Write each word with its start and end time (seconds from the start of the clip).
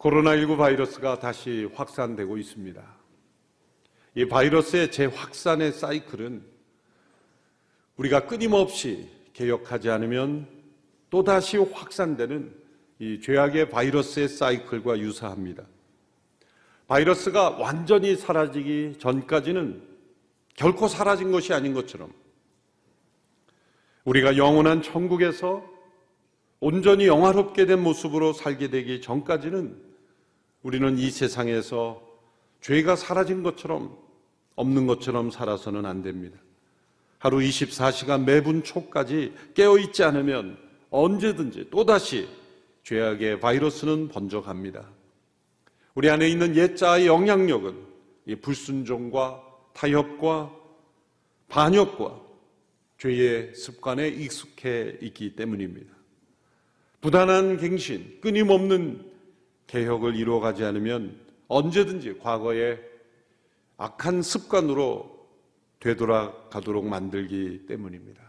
코로나19 0.00 0.56
바이러스가 0.56 1.18
다시 1.18 1.68
확산되고 1.74 2.38
있습니다. 2.38 2.82
이 4.14 4.24
바이러스의 4.26 4.90
재확산의 4.90 5.72
사이클은 5.72 6.42
우리가 7.96 8.26
끊임없이 8.26 9.10
개혁하지 9.34 9.90
않으면 9.90 10.48
또다시 11.10 11.58
확산되는 11.58 12.50
이 12.98 13.20
죄악의 13.20 13.68
바이러스의 13.68 14.28
사이클과 14.28 15.00
유사합니다. 15.00 15.64
바이러스가 16.86 17.50
완전히 17.50 18.16
사라지기 18.16 18.96
전까지는 18.98 19.82
결코 20.54 20.88
사라진 20.88 21.30
것이 21.30 21.52
아닌 21.52 21.74
것처럼 21.74 22.10
우리가 24.04 24.38
영원한 24.38 24.80
천국에서 24.80 25.62
온전히 26.58 27.06
영화롭게 27.06 27.66
된 27.66 27.82
모습으로 27.82 28.32
살게 28.32 28.68
되기 28.68 29.02
전까지는 29.02 29.89
우리는 30.62 30.98
이 30.98 31.10
세상에서 31.10 32.02
죄가 32.60 32.96
사라진 32.96 33.42
것처럼 33.42 33.96
없는 34.56 34.86
것처럼 34.86 35.30
살아서는 35.30 35.86
안 35.86 36.02
됩니다. 36.02 36.38
하루 37.18 37.38
24시간 37.38 38.24
매분 38.24 38.62
초까지 38.62 39.34
깨어 39.54 39.78
있지 39.78 40.02
않으면 40.04 40.58
언제든지 40.90 41.68
또다시 41.70 42.28
죄악의 42.82 43.40
바이러스는 43.40 44.08
번져갑니다. 44.08 44.88
우리 45.94 46.10
안에 46.10 46.28
있는 46.28 46.56
옛자의 46.56 47.06
영향력은 47.06 47.76
이 48.26 48.36
불순종과 48.36 49.42
타협과 49.72 50.54
반역과 51.48 52.20
죄의 52.98 53.54
습관에 53.54 54.08
익숙해 54.08 54.98
있기 55.00 55.36
때문입니다. 55.36 55.92
부단한 57.00 57.56
갱신, 57.56 58.20
끊임없는 58.20 59.09
개혁을 59.70 60.16
이루어가지 60.16 60.64
않으면 60.64 61.16
언제든지 61.46 62.18
과거의 62.18 62.80
악한 63.76 64.22
습관으로 64.22 65.28
되돌아가도록 65.78 66.86
만들기 66.86 67.66
때문입니다. 67.66 68.20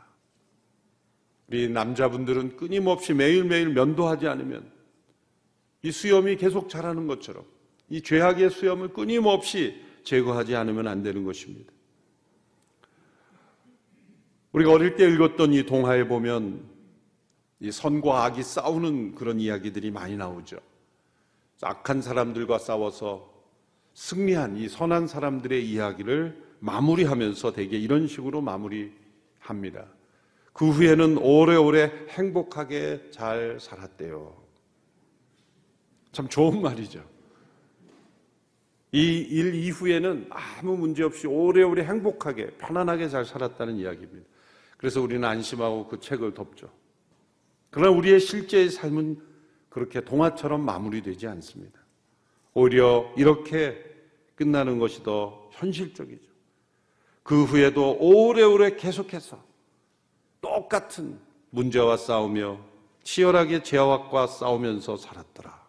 우리 1.48 1.68
남자분들은 1.68 2.58
끊임없이 2.58 3.14
매일매일 3.14 3.70
면도하지 3.70 4.28
않으면 4.28 4.72
이 5.82 5.92
수염이 5.92 6.38
계속 6.38 6.70
자라는 6.70 7.08
것처럼 7.08 7.44
이 7.90 8.02
죄악의 8.02 8.52
수염을 8.52 8.90
끊임없이 8.90 9.82
제거하지 10.04 10.56
않으면 10.56 10.88
안 10.88 11.04
되는 11.04 11.24
것입니다. 11.24 11.74
우리가 14.54 14.72
어릴 14.72 14.96
때 14.96 15.10
읽었던 15.12 15.54
이 15.54 15.66
동화에 15.66 16.08
보면 16.08 16.70
이 17.60 17.72
선과 17.72 18.26
악이 18.26 18.44
싸우는 18.44 19.16
그런 19.16 19.40
이야기들이 19.40 19.92
많이 19.92 20.16
나오죠. 20.16 20.58
악한 21.62 22.02
사람들과 22.02 22.58
싸워서 22.58 23.32
승리한 23.94 24.58
이 24.58 24.70
선한 24.70 25.08
사람들의 25.08 25.68
이야기를 25.68 26.52
마무리하면서 26.60 27.54
대개 27.54 27.78
이런 27.78 28.08
식으로 28.08 28.42
마무리합니다. 28.42 29.86
그 30.54 30.70
후에는 30.70 31.18
오래오래 31.18 31.92
행복하게 32.10 33.10
잘 33.12 33.60
살았대요. 33.60 34.36
참 36.12 36.28
좋은 36.28 36.62
말이죠. 36.62 37.04
이 38.94 39.28
일 39.32 39.56
이후에는 39.56 40.28
아무 40.30 40.78
문제 40.78 41.04
없이 41.04 41.26
오래오래 41.26 41.84
행복하게 41.84 42.58
편안하게 42.58 43.08
잘 43.08 43.24
살았다는 43.24 43.78
이야기입니다. 43.78 44.28
그래서 44.78 45.02
우리는 45.02 45.24
안심하고 45.24 45.88
그 45.88 46.00
책을 46.00 46.34
덮죠. 46.34 46.70
그러나 47.70 47.96
우리의 47.98 48.20
실제의 48.20 48.70
삶은 48.70 49.31
그렇게 49.72 50.02
동화처럼 50.02 50.64
마무리되지 50.64 51.28
않습니다. 51.28 51.80
오히려 52.54 53.12
이렇게 53.18 53.82
끝나는 54.36 54.80
것이 54.80 55.02
더 55.02 55.50
현실적이죠. 55.54 56.30
그 57.24 57.46
후에도 57.46 57.98
오래오래 58.00 58.76
계속해서 58.76 59.42
똑같은 60.42 61.20
문제와 61.52 61.96
싸우며 61.96 62.60
치열하게 63.04 63.64
제약과 63.64 64.28
싸우면서 64.28 64.98
살았더라. 64.98 65.62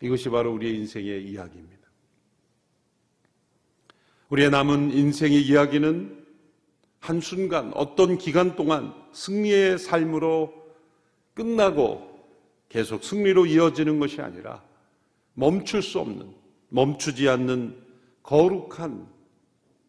이것이 0.00 0.28
바로 0.28 0.52
우리의 0.54 0.76
인생의 0.76 1.24
이야기입니다. 1.24 1.88
우리의 4.28 4.50
남은 4.50 4.92
인생의 4.92 5.42
이야기는 5.42 6.24
한순간 7.00 7.72
어떤 7.74 8.16
기간 8.16 8.54
동안 8.54 8.94
승리의 9.12 9.78
삶으로 9.78 10.54
끝나고 11.34 12.17
계속 12.68 13.04
승리로 13.04 13.46
이어지는 13.46 13.98
것이 13.98 14.20
아니라 14.20 14.62
멈출 15.34 15.82
수 15.82 15.98
없는, 16.00 16.34
멈추지 16.68 17.28
않는 17.28 17.76
거룩한 18.22 19.08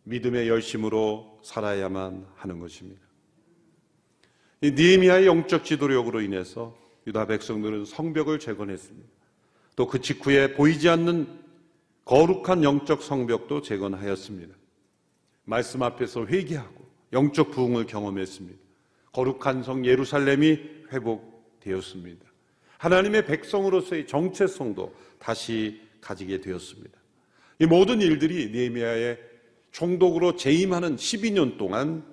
믿음의 0.03 0.47
열심으로 0.47 1.39
살아야만 1.43 2.25
하는 2.35 2.59
것입니다. 2.59 3.01
이 4.61 4.71
니에미아의 4.71 5.25
영적 5.25 5.65
지도력으로 5.65 6.21
인해서 6.21 6.77
유다 7.07 7.27
백성들은 7.27 7.85
성벽을 7.85 8.39
재건했습니다. 8.39 9.09
또 9.75 9.87
그 9.87 10.01
직후에 10.01 10.53
보이지 10.53 10.89
않는 10.89 11.39
거룩한 12.03 12.63
영적 12.63 13.01
성벽도 13.01 13.61
재건하였습니다. 13.61 14.53
말씀 15.45 15.83
앞에서 15.83 16.25
회개하고 16.25 16.85
영적 17.13 17.51
부흥을 17.51 17.85
경험했습니다. 17.85 18.59
거룩한 19.13 19.63
성 19.63 19.85
예루살렘이 19.85 20.59
회복되었습니다. 20.91 22.28
하나님의 22.79 23.25
백성으로서의 23.25 24.07
정체성도 24.07 24.95
다시 25.19 25.81
가지게 25.99 26.39
되었습니다. 26.39 26.97
이 27.59 27.65
모든 27.65 28.01
일들이 28.01 28.49
네미아의 28.51 29.19
총독으로 29.71 30.37
재임하는 30.37 30.95
12년 30.95 31.57
동안 31.57 32.05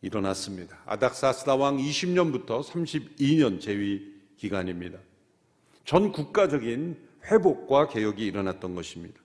일어났습니다. 0.00 0.78
아닥사스다 0.86 1.56
왕 1.56 1.76
20년부터 1.76 2.62
32년 2.64 3.60
재위 3.60 4.14
기간입니다. 4.38 4.98
전 5.84 6.10
국가적인 6.10 6.96
회복과 7.26 7.88
개혁이 7.88 8.24
일어났던 8.24 8.74
것입니다. 8.74 9.20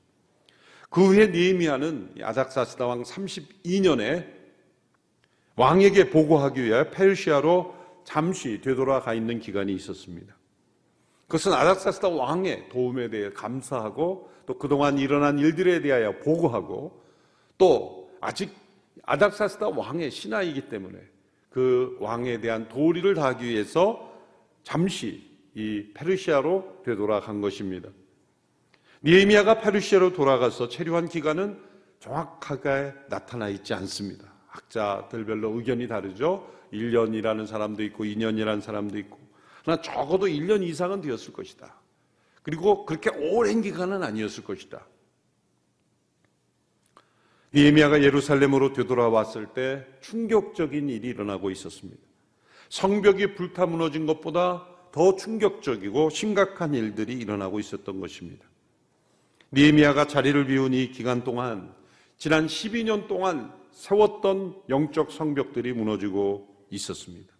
그 0.89 1.07
후에 1.07 1.27
니에미아는 1.27 2.15
아닥사스다 2.21 2.85
왕 2.85 3.03
32년에 3.03 4.27
왕에게 5.55 6.09
보고하기 6.09 6.61
위해 6.61 6.89
페르시아로 6.89 7.73
잠시 8.03 8.59
되돌아가 8.59 9.13
있는 9.13 9.39
기간이 9.39 9.73
있었습니다. 9.73 10.35
그것은 11.27 11.53
아닥사스다 11.53 12.09
왕의 12.09 12.69
도움에 12.69 13.09
대해 13.09 13.29
감사하고 13.31 14.29
또 14.45 14.57
그동안 14.57 14.97
일어난 14.97 15.39
일들에 15.39 15.81
대하여 15.81 16.19
보고하고 16.19 17.01
또 17.57 18.11
아직 18.21 18.53
아닥사스다 19.03 19.69
왕의 19.69 20.11
신하이기 20.11 20.69
때문에 20.69 20.99
그 21.49 21.97
왕에 21.99 22.41
대한 22.41 22.67
도리를 22.67 23.13
다하기 23.13 23.47
위해서 23.47 24.11
잠시 24.63 25.31
이 25.55 25.87
페르시아로 25.93 26.81
되돌아간 26.83 27.41
것입니다. 27.41 27.89
니에미아가 29.03 29.59
페르시아로 29.59 30.13
돌아가서 30.13 30.69
체류한 30.69 31.09
기간은 31.09 31.59
정확하게 31.99 32.93
나타나 33.09 33.49
있지 33.49 33.73
않습니다. 33.73 34.33
학자들별로 34.47 35.51
의견이 35.57 35.87
다르죠. 35.87 36.49
1년이라는 36.71 37.45
사람도 37.45 37.83
있고 37.83 38.03
2년이라는 38.03 38.61
사람도 38.61 38.97
있고 38.99 39.22
그러나 39.63 39.81
적어도 39.81 40.27
1년 40.27 40.63
이상은 40.63 41.01
되었을 41.01 41.33
것이다. 41.33 41.73
그리고 42.43 42.85
그렇게 42.85 43.09
오랜 43.09 43.61
기간은 43.61 44.03
아니었을 44.03 44.43
것이다. 44.43 44.85
니에미아가 47.55 48.01
예루살렘으로 48.01 48.73
되돌아왔을 48.73 49.47
때 49.53 49.85
충격적인 50.01 50.89
일이 50.89 51.07
일어나고 51.09 51.51
있었습니다. 51.51 52.01
성벽이 52.69 53.35
불타 53.35 53.65
무너진 53.65 54.05
것보다 54.05 54.67
더 54.91 55.15
충격적이고 55.15 56.09
심각한 56.09 56.73
일들이 56.73 57.13
일어나고 57.13 57.59
있었던 57.59 57.99
것입니다. 57.99 58.45
니에미아가 59.51 60.07
자리를 60.07 60.45
비운 60.47 60.73
이 60.73 60.91
기간 60.91 61.23
동안 61.23 61.73
지난 62.17 62.47
12년 62.47 63.07
동안 63.07 63.53
세웠던 63.71 64.63
영적 64.69 65.11
성벽들이 65.11 65.73
무너지고 65.73 66.47
있었습니다. 66.71 67.32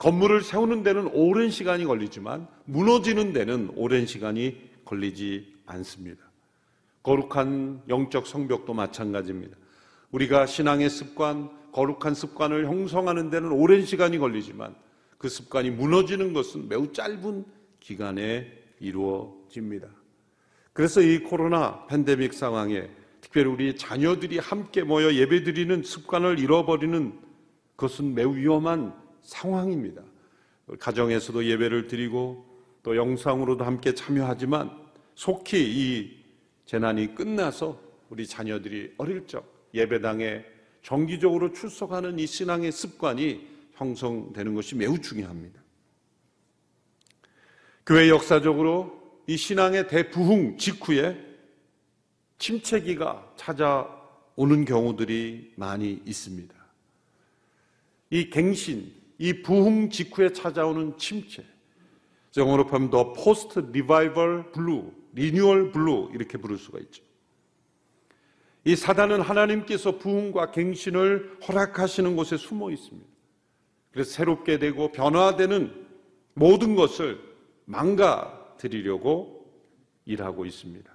건물을 0.00 0.42
세우는 0.42 0.82
데는 0.82 1.10
오랜 1.12 1.50
시간이 1.50 1.84
걸리지만 1.84 2.48
무너지는 2.64 3.34
데는 3.34 3.70
오랜 3.76 4.06
시간이 4.06 4.56
걸리지 4.86 5.54
않습니다. 5.66 6.24
거룩한 7.02 7.82
영적 7.86 8.26
성벽도 8.26 8.72
마찬가지입니다. 8.72 9.58
우리가 10.10 10.46
신앙의 10.46 10.88
습관, 10.88 11.50
거룩한 11.72 12.14
습관을 12.14 12.66
형성하는 12.66 13.28
데는 13.28 13.52
오랜 13.52 13.84
시간이 13.84 14.16
걸리지만 14.16 14.74
그 15.18 15.28
습관이 15.28 15.70
무너지는 15.70 16.32
것은 16.32 16.70
매우 16.70 16.90
짧은 16.92 17.44
기간에 17.80 18.50
이루어집니다. 18.80 19.86
그래서 20.72 21.02
이 21.02 21.18
코로나 21.18 21.86
팬데믹 21.88 22.32
상황에 22.32 22.88
특별히 23.20 23.50
우리 23.50 23.76
자녀들이 23.76 24.38
함께 24.38 24.82
모여 24.82 25.12
예배드리는 25.12 25.82
습관을 25.82 26.38
잃어버리는 26.38 27.20
것은 27.76 28.14
매우 28.14 28.34
위험한 28.34 29.09
상황입니다. 29.30 30.02
가정에서도 30.78 31.44
예배를 31.44 31.86
드리고 31.86 32.44
또 32.82 32.96
영상으로도 32.96 33.64
함께 33.64 33.94
참여하지만 33.94 34.70
속히 35.14 35.58
이 35.60 36.24
재난이 36.66 37.14
끝나서 37.14 37.80
우리 38.08 38.26
자녀들이 38.26 38.94
어릴 38.98 39.26
적 39.26 39.68
예배당에 39.72 40.44
정기적으로 40.82 41.52
출석하는 41.52 42.18
이 42.18 42.26
신앙의 42.26 42.72
습관이 42.72 43.46
형성되는 43.74 44.54
것이 44.54 44.74
매우 44.74 44.98
중요합니다. 44.98 45.60
교회 47.86 48.08
역사적으로 48.08 49.00
이 49.26 49.36
신앙의 49.36 49.88
대부흥 49.88 50.58
직후에 50.58 51.16
침체기가 52.38 53.34
찾아오는 53.36 54.64
경우들이 54.64 55.52
많이 55.56 56.00
있습니다. 56.04 56.54
이 58.10 58.30
갱신, 58.30 58.99
이 59.20 59.42
부흥 59.42 59.90
직후에 59.90 60.32
찾아오는 60.32 60.96
침체, 60.96 61.44
영어로 62.38 62.64
하면 62.64 62.88
the 62.88 63.12
post 63.12 63.58
revival 63.58 64.50
blue, 64.52 64.90
renewal 65.12 65.72
blue 65.72 66.12
이렇게 66.14 66.38
부를 66.38 66.56
수가 66.56 66.78
있죠. 66.78 67.04
이 68.64 68.74
사단은 68.74 69.20
하나님께서 69.20 69.98
부흥과 69.98 70.52
갱신을 70.52 71.36
허락하시는 71.46 72.16
곳에 72.16 72.38
숨어 72.38 72.70
있습니다. 72.70 73.06
그래서 73.92 74.10
새롭게 74.10 74.58
되고 74.58 74.90
변화되는 74.90 75.86
모든 76.32 76.74
것을 76.74 77.20
망가뜨리려고 77.66 79.52
일하고 80.06 80.46
있습니다. 80.46 80.90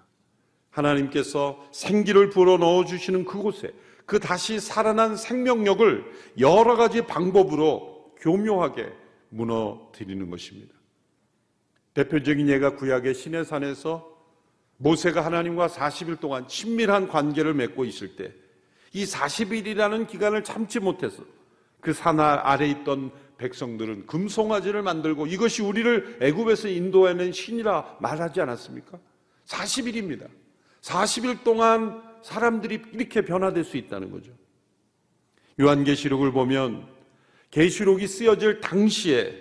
하나님께서 0.71 1.63
생기를 1.71 2.31
불어 2.31 2.57
넣어 2.57 2.85
주시는 2.85 3.25
그곳에 3.25 3.71
그 4.07 4.19
다시 4.19 4.59
살아난 4.59 5.15
생명력을 5.15 6.11
여러 6.39 6.75
가지 6.75 7.05
방법으로 7.05 7.94
교묘하게 8.25 8.91
무너뜨리는 9.29 10.29
것입니다. 10.29 10.73
대표적인 11.93 12.49
예가 12.49 12.75
구약의 12.75 13.13
시내산에서 13.13 14.13
모세가 14.77 15.23
하나님과 15.23 15.67
40일 15.67 16.19
동안 16.19 16.47
친밀한 16.47 17.07
관계를 17.07 17.53
맺고 17.53 17.85
있을 17.85 18.17
때 18.17 18.33
이 18.95 19.03
40일이라는 19.03 20.07
기간을 20.07 20.43
참지 20.45 20.79
못해서 20.79 21.23
그 21.81 21.93
산 21.93 22.19
아래 22.19 22.65
있던 22.67 23.11
백성들은 23.37 24.07
금송아지를 24.07 24.81
만들고 24.81 25.27
이것이 25.27 25.61
우리를 25.61 26.19
애굽에서 26.21 26.69
인도해낸 26.69 27.33
신이라 27.33 27.97
말하지 27.99 28.39
않았습니까? 28.41 28.97
40일입니다. 29.45 30.29
40일 30.81 31.43
동안 31.43 32.01
사람들이 32.23 32.81
이렇게 32.93 33.21
변화될 33.23 33.65
수 33.65 33.75
있다는 33.75 34.09
거죠. 34.11 34.31
요한계시록을 35.59 36.31
보면 36.31 36.87
계시록이 37.55 38.05
쓰여질 38.05 38.59
당시에 38.59 39.33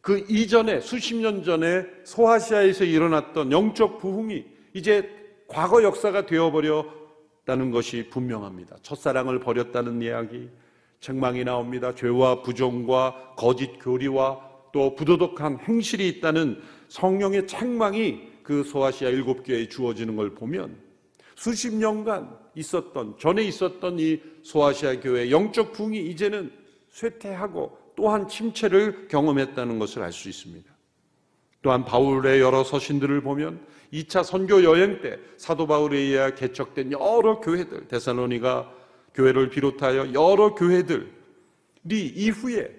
그 0.00 0.24
이전에 0.26 0.80
수십 0.80 1.16
년 1.16 1.44
전에 1.44 1.84
소아시아에서 2.02 2.84
일어났던 2.84 3.52
영적 3.52 3.98
부흥이 3.98 4.42
이제 4.72 5.06
과거 5.48 5.82
역사가 5.82 6.24
되어버렸다는 6.24 7.70
것이 7.70 8.08
분명합니다. 8.08 8.78
첫사랑을 8.80 9.38
버렸다는 9.38 10.00
이야기, 10.00 10.48
책망이 11.00 11.44
나옵니다. 11.44 11.94
죄와 11.94 12.40
부정과 12.40 13.34
거짓 13.36 13.78
교리와 13.82 14.40
또 14.72 14.94
부도덕한 14.94 15.58
행실이 15.68 16.08
있다는 16.08 16.58
성령의 16.88 17.46
책망이 17.46 18.30
그 18.42 18.64
소아시아 18.64 19.10
일곱 19.10 19.42
교회에 19.44 19.68
주어지는 19.68 20.16
걸 20.16 20.30
보면 20.30 20.74
수십 21.36 21.74
년간 21.74 22.34
있었던 22.54 23.18
전에 23.18 23.42
있었던 23.44 23.98
이 23.98 24.22
소아시아 24.42 25.00
교회 25.00 25.30
영적 25.30 25.72
붕이 25.72 25.98
이제는 26.06 26.61
쇠퇴하고 26.92 27.78
또한 27.96 28.28
침체를 28.28 29.08
경험했다는 29.08 29.78
것을 29.78 30.02
알 30.02 30.12
수 30.12 30.28
있습니다. 30.28 30.70
또한 31.62 31.84
바울의 31.84 32.40
여러 32.40 32.64
서신들을 32.64 33.20
보면 33.22 33.64
2차 33.92 34.24
선교 34.24 34.64
여행 34.64 35.00
때 35.00 35.18
사도 35.36 35.66
바울에 35.66 35.98
의해 35.98 36.34
개척된 36.34 36.92
여러 36.92 37.40
교회들 37.40 37.88
데살로니가 37.88 38.72
교회를 39.14 39.50
비롯하여 39.50 40.12
여러 40.12 40.54
교회들이 40.54 41.06
이후에 41.90 42.74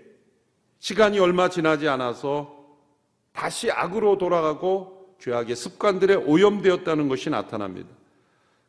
시간이 0.80 1.20
얼마 1.20 1.50
지나지 1.50 1.88
않아서 1.88 2.62
다시 3.32 3.72
악으로 3.72 4.18
돌아가고 4.18 5.16
죄악의 5.20 5.56
습관들에 5.56 6.16
오염되었다는 6.16 7.08
것이 7.08 7.30
나타납니다. 7.30 7.88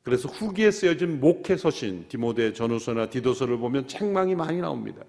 그래서 0.02 0.28
후기에 0.28 0.70
쓰여진 0.70 1.18
목회 1.18 1.56
서신 1.56 2.06
디모데 2.08 2.52
전후서나 2.52 3.08
디도서를 3.08 3.58
보면 3.58 3.88
책망이 3.88 4.34
많이 4.34 4.60
나옵니다. 4.60 5.02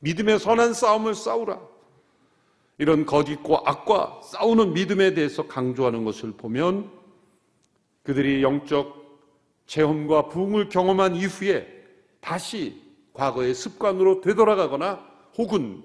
믿음의 0.00 0.38
선한 0.38 0.74
싸움을 0.74 1.14
싸우라. 1.14 1.60
이런 2.78 3.04
거짓과 3.04 3.62
악과 3.64 4.20
싸우는 4.24 4.72
믿음에 4.72 5.14
대해서 5.14 5.46
강조하는 5.46 6.04
것을 6.04 6.32
보면 6.32 6.90
그들이 8.02 8.42
영적 8.42 8.98
체험과 9.66 10.28
부흥을 10.28 10.68
경험한 10.68 11.14
이후에 11.14 11.84
다시 12.20 12.82
과거의 13.12 13.54
습관으로 13.54 14.22
되돌아가거나 14.22 15.06
혹은 15.36 15.82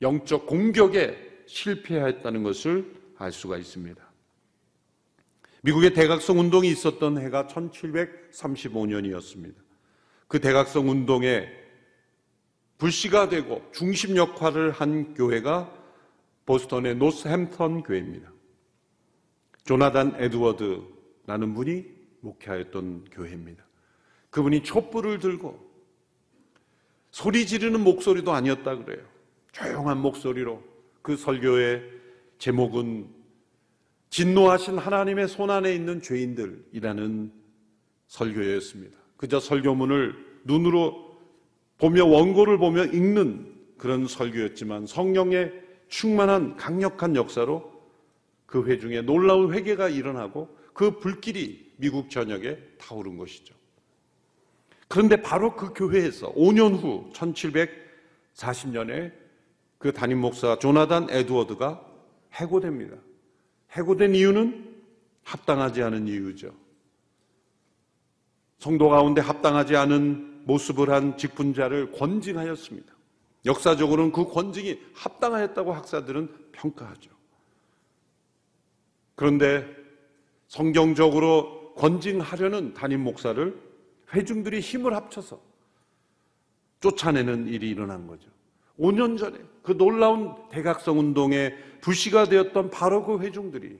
영적 0.00 0.46
공격에 0.46 1.16
실패했다는 1.46 2.42
것을 2.42 2.94
알 3.18 3.32
수가 3.32 3.58
있습니다. 3.58 4.02
미국의 5.62 5.94
대각성 5.94 6.38
운동이 6.38 6.68
있었던 6.70 7.18
해가 7.18 7.46
1735년이었습니다. 7.46 9.54
그 10.26 10.40
대각성 10.40 10.88
운동에 10.88 11.61
불씨가 12.82 13.28
되고 13.28 13.62
중심 13.70 14.16
역할을 14.16 14.72
한 14.72 15.14
교회가 15.14 15.72
보스턴의 16.46 16.96
노스햄턴 16.96 17.84
교회입니다. 17.84 18.32
조나단 19.62 20.16
에드워드라는 20.18 21.54
분이 21.54 21.84
목회하였던 22.22 23.04
교회입니다. 23.12 23.64
그분이 24.30 24.64
촛불을 24.64 25.20
들고 25.20 25.64
소리 27.12 27.46
지르는 27.46 27.84
목소리도 27.84 28.32
아니었다 28.32 28.76
그래요. 28.76 29.06
조용한 29.52 29.98
목소리로 29.98 30.60
그 31.02 31.16
설교의 31.16 31.84
제목은 32.38 33.08
진노하신 34.10 34.78
하나님의 34.78 35.28
손 35.28 35.50
안에 35.50 35.72
있는 35.72 36.02
죄인들이라는 36.02 37.32
설교였습니다. 38.08 38.98
그저 39.16 39.38
설교문을 39.38 40.40
눈으로 40.42 41.11
보며 41.78 42.06
원고를 42.06 42.58
보며 42.58 42.84
읽는 42.84 43.52
그런 43.76 44.06
설교였지만 44.06 44.86
성령의 44.86 45.52
충만한 45.88 46.56
강력한 46.56 47.16
역사로 47.16 47.72
그 48.46 48.66
회중에 48.66 49.02
놀라운 49.02 49.52
회개가 49.52 49.88
일어나고 49.88 50.56
그 50.72 50.98
불길이 50.98 51.72
미국 51.76 52.10
전역에 52.10 52.58
타오른 52.78 53.16
것이죠. 53.16 53.54
그런데 54.88 55.20
바로 55.20 55.56
그 55.56 55.72
교회에서 55.74 56.32
5년 56.34 56.80
후 56.80 57.10
1740년에 57.12 59.12
그 59.78 59.92
담임 59.92 60.20
목사 60.20 60.58
조나단 60.58 61.08
에드워드가 61.10 61.84
해고됩니다. 62.34 62.96
해고된 63.72 64.14
이유는 64.14 64.72
합당하지 65.24 65.82
않은 65.82 66.08
이유죠. 66.08 66.54
성도 68.58 68.90
가운데 68.90 69.20
합당하지 69.20 69.76
않은 69.76 70.31
모습을 70.44 70.90
한 70.90 71.16
직분자를 71.16 71.92
권징하였습니다. 71.92 72.92
역사적으로는 73.44 74.12
그 74.12 74.24
권징이 74.24 74.80
합당하였다고 74.94 75.72
학사들은 75.72 76.50
평가하죠. 76.52 77.10
그런데 79.14 79.66
성경적으로 80.48 81.74
권징하려는 81.74 82.74
담임 82.74 83.02
목사를 83.02 83.60
회중들이 84.12 84.60
힘을 84.60 84.94
합쳐서 84.94 85.40
쫓아내는 86.80 87.48
일이 87.48 87.70
일어난 87.70 88.06
거죠. 88.06 88.28
5년 88.78 89.18
전에 89.18 89.38
그 89.62 89.76
놀라운 89.76 90.34
대각성 90.50 90.98
운동의 90.98 91.56
부시가 91.80 92.24
되었던 92.24 92.70
바로 92.70 93.04
그 93.04 93.20
회중들이 93.20 93.78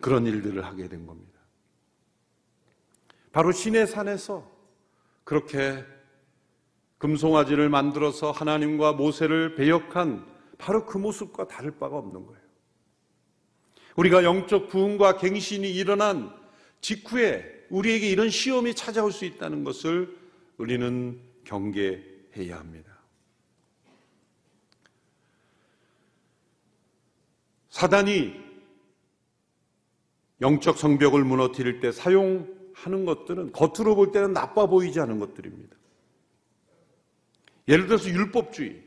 그런 0.00 0.26
일들을 0.26 0.64
하게 0.64 0.88
된 0.88 1.06
겁니다. 1.06 1.31
바로 3.32 3.50
신의 3.50 3.86
산에서 3.86 4.48
그렇게 5.24 5.84
금송아지를 6.98 7.68
만들어서 7.68 8.30
하나님과 8.30 8.92
모세를 8.92 9.54
배역한 9.56 10.24
바로 10.58 10.86
그 10.86 10.98
모습과 10.98 11.48
다를 11.48 11.72
바가 11.72 11.96
없는 11.96 12.26
거예요. 12.26 12.42
우리가 13.96 14.22
영적 14.22 14.68
부흥과 14.68 15.16
갱신이 15.16 15.70
일어난 15.72 16.32
직후에 16.80 17.66
우리에게 17.70 18.08
이런 18.08 18.30
시험이 18.30 18.74
찾아올 18.74 19.10
수 19.10 19.24
있다는 19.24 19.64
것을 19.64 20.16
우리는 20.58 21.20
경계해야 21.44 22.58
합니다. 22.58 22.92
사단이 27.70 28.40
영적 30.40 30.76
성벽을 30.76 31.24
무너뜨릴 31.24 31.80
때 31.80 31.90
사용 31.90 32.61
하는 32.82 33.04
것들은 33.04 33.52
겉으로 33.52 33.94
볼 33.94 34.10
때는 34.10 34.32
나빠 34.32 34.66
보이지 34.66 34.98
않은 35.00 35.20
것들입니다. 35.20 35.76
예를 37.68 37.86
들어서 37.86 38.08
율법주의. 38.08 38.82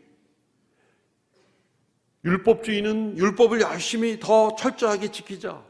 율법주의는 2.25 3.17
율법을 3.17 3.61
열심히 3.61 4.19
더 4.19 4.53
철저하게 4.55 5.11
지키자. 5.11 5.63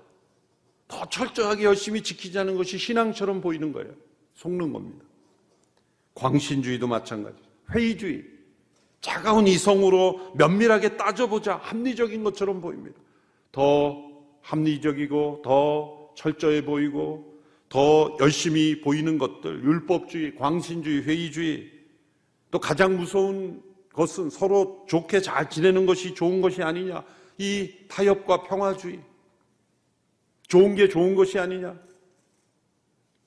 더 0.87 1.09
철저하게 1.09 1.65
열심히 1.65 2.01
지키자는 2.01 2.55
것이 2.55 2.77
신앙처럼 2.77 3.41
보이는 3.41 3.71
거예요. 3.71 3.93
속는 4.33 4.73
겁니다. 4.73 5.05
광신주의도 6.15 6.87
마찬가지. 6.87 7.37
회의주의. 7.71 8.23
차가운 9.01 9.45
이성으로 9.47 10.33
면밀하게 10.35 10.97
따져보자. 10.97 11.57
합리적인 11.57 12.23
것처럼 12.23 12.59
보입니다. 12.59 12.99
더 13.51 13.95
합리적이고 14.41 15.41
더 15.43 16.11
철저해 16.15 16.65
보이고 16.65 17.34
더 17.69 18.15
열심히 18.19 18.81
보이는 18.81 19.17
것들. 19.17 19.63
율법주의, 19.63 20.35
광신주의, 20.35 21.03
회의주의. 21.03 21.71
또 22.51 22.59
가장 22.59 22.97
무서운 22.97 23.63
것은 23.93 24.29
서로 24.29 24.85
좋게 24.87 25.21
잘 25.21 25.49
지내는 25.49 25.85
것이 25.85 26.13
좋은 26.13 26.41
것이 26.41 26.61
아니냐. 26.61 27.03
이 27.37 27.71
타협과 27.87 28.43
평화주의. 28.43 28.99
좋은 30.47 30.75
게 30.75 30.87
좋은 30.87 31.15
것이 31.15 31.39
아니냐. 31.39 31.79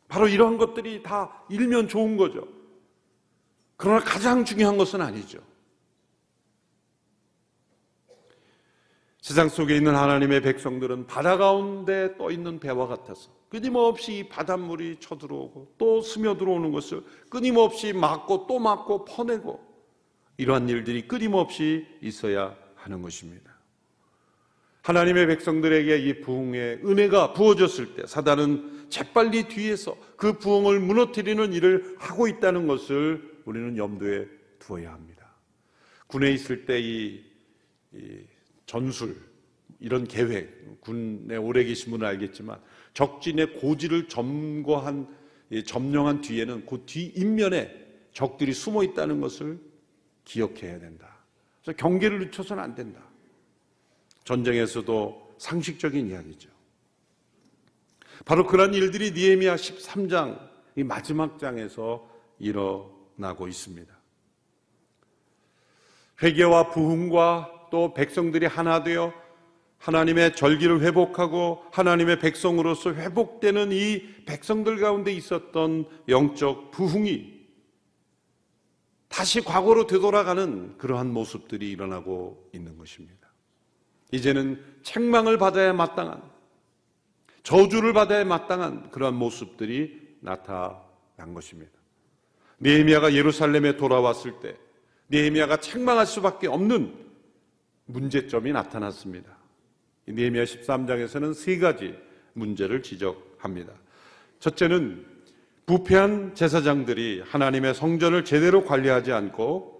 바로 0.09 0.29
이러한 0.29 0.57
것들이 0.57 1.03
다 1.03 1.45
일면 1.51 1.89
좋은 1.89 2.17
거죠. 2.17 2.49
그러나 3.77 4.01
가장 4.01 4.45
중요한 4.45 4.77
것은 4.79 5.01
아니죠. 5.01 5.39
세상 9.21 9.49
속에 9.49 9.77
있는 9.77 9.95
하나님의 9.95 10.41
백성들은 10.41 11.07
바다 11.07 11.37
가운데 11.37 12.17
떠 12.17 12.31
있는 12.31 12.59
배와 12.59 12.87
같아서 12.87 13.38
끊임없이 13.49 14.29
바닷물이 14.29 14.97
쳐들어오고 15.01 15.75
또 15.79 16.01
스며들어오는 16.01 16.71
것을 16.71 17.03
끊임없이 17.31 17.93
막고 17.93 18.47
또 18.47 18.59
막고 18.59 19.05
퍼내고 19.05 19.67
이러한 20.37 20.69
일들이 20.69 21.09
끊임없이 21.09 21.87
있어야 22.01 22.57
하는 22.75 23.03
것입니다. 23.03 23.59
하나님의 24.83 25.27
백성들에게 25.27 25.99
이 25.99 26.21
부흥의 26.21 26.81
은혜가 26.85 27.33
부어졌을 27.35 27.95
때 27.95 28.07
사단은 28.07 28.87
재빨리 28.89 29.49
뒤에서 29.49 29.97
그 30.17 30.39
부흥을 30.39 30.81
무너뜨리는 30.81 31.53
일을 31.53 31.97
하고 31.99 32.27
있다는 32.27 32.67
것을 32.67 33.39
우리는 33.45 33.77
염두에 33.77 34.27
두어야 34.59 34.93
합니다. 34.93 35.35
군에 36.07 36.31
있을 36.31 36.65
때이 36.65 37.23
전술 38.65 39.28
이런 39.81 40.07
계획 40.07 40.81
군에 40.81 41.37
오래 41.37 41.65
계신 41.65 41.93
분은 41.93 42.07
알겠지만 42.07 42.61
적진의 42.95 43.55
고지를 43.55 44.09
점거한 44.09 45.17
점령한 45.65 46.21
뒤에는 46.21 46.67
그뒤 46.67 47.13
인면에 47.17 47.87
적들이 48.13 48.53
숨어 48.53 48.83
있다는 48.83 49.21
것을 49.21 49.61
기억해야 50.25 50.79
된다. 50.79 51.19
그래서 51.63 51.77
경계를 51.77 52.19
늦춰서는 52.19 52.63
안 52.63 52.75
된다. 52.75 53.01
전쟁에서도 54.25 55.37
상식적인 55.39 56.09
이야기죠. 56.09 56.51
바로 58.25 58.47
그런 58.47 58.75
일들이 58.75 59.13
니에미아 59.13 59.55
13장 59.55 60.49
이 60.77 60.83
마지막 60.83 61.39
장에서 61.39 62.09
일어나고 62.39 63.49
있습니다. 63.49 63.97
회개와 66.23 66.71
부흥과 66.71 67.69
또 67.71 67.95
백성들이 67.95 68.47
하나 68.47 68.83
되어 68.83 69.13
하나님의 69.79 70.35
절기를 70.35 70.83
회복하고 70.83 71.65
하나님의 71.71 72.19
백성으로서 72.19 72.95
회복되는 72.95 73.73
이 73.73 74.25
백성들 74.27 74.79
가운데 74.79 75.13
있었던 75.13 75.89
영적 76.09 76.73
부흥이 76.73 77.39
다시 79.09 79.41
과거로 79.41 79.87
되돌아가는 79.87 80.77
그러한 80.79 81.13
모습들이 81.13 81.71
일어나고 81.71 82.51
있는 82.53 82.77
것입니다. 82.77 83.29
이제는 84.13 84.63
책망을 84.83 85.39
받아야 85.39 85.73
마땅한 85.73 86.23
저주를 87.43 87.93
받아야 87.93 88.25
마땅한 88.25 88.91
그러한 88.91 89.15
모습들이 89.15 90.17
나타난 90.21 91.33
것입니다. 91.35 91.73
네헤미야가 92.59 93.15
예루살렘에 93.15 93.77
돌아왔을 93.77 94.41
때 94.41 94.57
네헤미야가 95.07 95.59
책망할 95.59 96.07
수밖에 96.07 96.49
없는 96.49 96.95
문제점이 97.87 98.53
나타났습니다. 98.53 99.38
네헤미야 100.13 100.45
13장에서는 100.45 101.35
세 101.35 101.59
가지 101.59 101.95
문제를 102.33 102.83
지적합니다. 102.83 103.73
첫째는 104.41 105.05
부패한 105.67 106.35
제사장들이 106.35 107.23
하나님의 107.27 107.75
성전을 107.75 108.25
제대로 108.25 108.65
관리하지 108.65 109.13
않고 109.13 109.79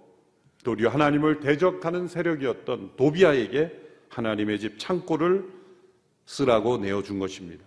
도리어 0.63 0.89
하나님을 0.89 1.39
대적하는 1.39 2.07
세력이었던 2.07 2.91
도비아에게 2.95 3.71
하나님의 4.09 4.59
집 4.59 4.77
창고를 4.77 5.45
쓰라고 6.25 6.77
내어준 6.77 7.17
것입니다. 7.17 7.65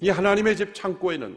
이 0.00 0.10
하나님의 0.10 0.56
집 0.56 0.74
창고에는 0.74 1.36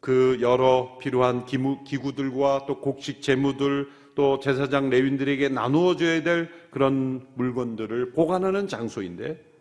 그 0.00 0.38
여러 0.40 0.98
필요한 1.00 1.46
기구들과 1.46 2.66
또 2.68 2.80
곡식 2.80 3.22
재무들 3.22 3.88
또 4.14 4.38
제사장 4.38 4.90
레윈들에게 4.90 5.48
나누어줘야 5.48 6.22
될 6.22 6.50
그런 6.70 7.26
물건들을 7.34 8.12
보관하는 8.12 8.68
장소인데 8.68 9.53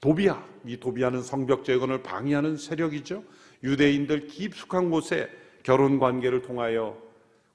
도비아, 0.00 0.42
이 0.64 0.78
도비아는 0.78 1.22
성벽 1.22 1.64
재건을 1.64 2.02
방해하는 2.02 2.56
세력이죠. 2.56 3.22
유대인들 3.62 4.28
깊숙한 4.28 4.90
곳에 4.90 5.30
결혼 5.62 5.98
관계를 5.98 6.40
통하여 6.42 6.96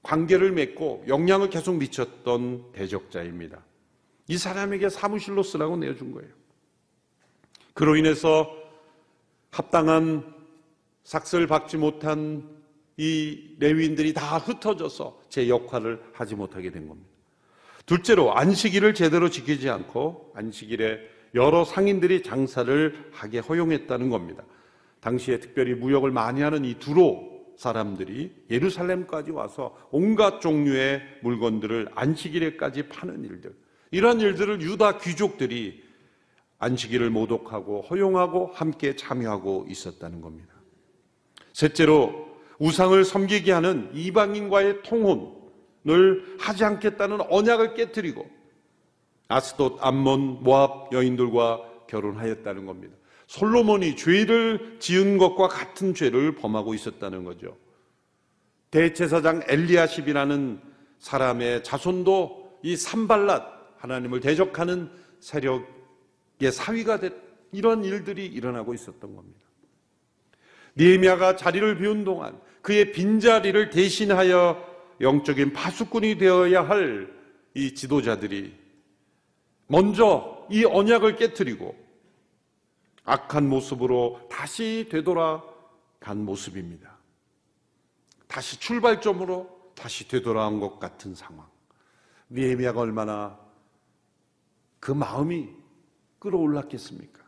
관계를 0.02 0.52
맺고 0.52 1.04
영향을 1.08 1.50
계속 1.50 1.76
미쳤던 1.76 2.72
대적자입니다. 2.72 3.64
이 4.28 4.38
사람에게 4.38 4.88
사무실로 4.88 5.42
쓰라고 5.42 5.76
내어준 5.76 6.12
거예요. 6.12 6.30
그로 7.74 7.96
인해서 7.96 8.48
합당한 9.50 10.34
삭슬 11.02 11.46
받지 11.46 11.76
못한 11.76 12.48
이 12.96 13.56
레위인들이 13.58 14.14
다 14.14 14.38
흩어져서 14.38 15.20
제 15.28 15.48
역할을 15.48 16.02
하지 16.12 16.36
못하게 16.36 16.70
된 16.70 16.88
겁니다. 16.88 17.10
둘째로 17.84 18.36
안식일을 18.36 18.94
제대로 18.94 19.28
지키지 19.28 19.68
않고 19.68 20.32
안식일에 20.34 21.15
여러 21.34 21.64
상인들이 21.64 22.22
장사를 22.22 23.10
하게 23.12 23.38
허용했다는 23.38 24.10
겁니다. 24.10 24.44
당시에 25.00 25.38
특별히 25.38 25.74
무역을 25.74 26.10
많이 26.10 26.42
하는 26.42 26.64
이 26.64 26.74
두로 26.78 27.36
사람들이 27.56 28.34
예루살렘까지 28.50 29.30
와서 29.30 29.76
온갖 29.90 30.40
종류의 30.40 31.02
물건들을 31.22 31.88
안식일에까지 31.94 32.88
파는 32.88 33.24
일들. 33.24 33.54
이러한 33.90 34.20
일들을 34.20 34.60
유다 34.60 34.98
귀족들이 34.98 35.82
안식일을 36.58 37.10
모독하고 37.10 37.82
허용하고 37.82 38.50
함께 38.52 38.96
참여하고 38.96 39.66
있었다는 39.68 40.20
겁니다. 40.20 40.54
셋째로 41.52 42.26
우상을 42.58 43.04
섬기게 43.04 43.52
하는 43.52 43.90
이방인과의 43.94 44.82
통혼을 44.82 46.36
하지 46.38 46.64
않겠다는 46.64 47.20
언약을 47.28 47.74
깨뜨리고 47.74 48.26
아스돗, 49.28 49.78
암몬, 49.80 50.42
모압 50.42 50.92
여인들과 50.92 51.60
결혼하였다는 51.88 52.66
겁니다. 52.66 52.94
솔로몬이 53.26 53.96
죄를 53.96 54.76
지은 54.78 55.18
것과 55.18 55.48
같은 55.48 55.94
죄를 55.94 56.34
범하고 56.36 56.74
있었다는 56.74 57.24
거죠. 57.24 57.56
대제사장 58.70 59.42
엘리아십이라는 59.48 60.60
사람의 60.98 61.64
자손도 61.64 62.58
이 62.62 62.74
산발랏 62.74 63.44
하나님을 63.78 64.20
대적하는 64.20 64.90
세력의 65.20 66.52
사위가 66.52 67.00
된 67.00 67.14
이런 67.52 67.84
일들이 67.84 68.26
일어나고 68.26 68.74
있었던 68.74 69.14
겁니다. 69.14 69.40
니에미아가 70.76 71.36
자리를 71.36 71.78
비운 71.78 72.04
동안 72.04 72.38
그의 72.62 72.92
빈자리를 72.92 73.70
대신하여 73.70 74.62
영적인 75.00 75.52
파수꾼이 75.52 76.18
되어야 76.18 76.68
할 76.68 77.16
이 77.56 77.72
지도자들이 77.74 78.52
먼저 79.66 80.46
이 80.50 80.64
언약을 80.64 81.16
깨뜨리고 81.16 81.76
악한 83.04 83.48
모습으로 83.48 84.20
다시 84.30 84.88
되돌아간 84.90 86.24
모습입니다. 86.24 86.96
다시 88.26 88.58
출발점으로 88.58 89.72
다시 89.74 90.08
되돌아온 90.08 90.60
것 90.60 90.78
같은 90.78 91.14
상황. 91.14 91.46
니에미아가 92.30 92.80
얼마나 92.80 93.38
그 94.80 94.92
마음이 94.92 95.48
끌어올랐겠습니까? 96.18 97.24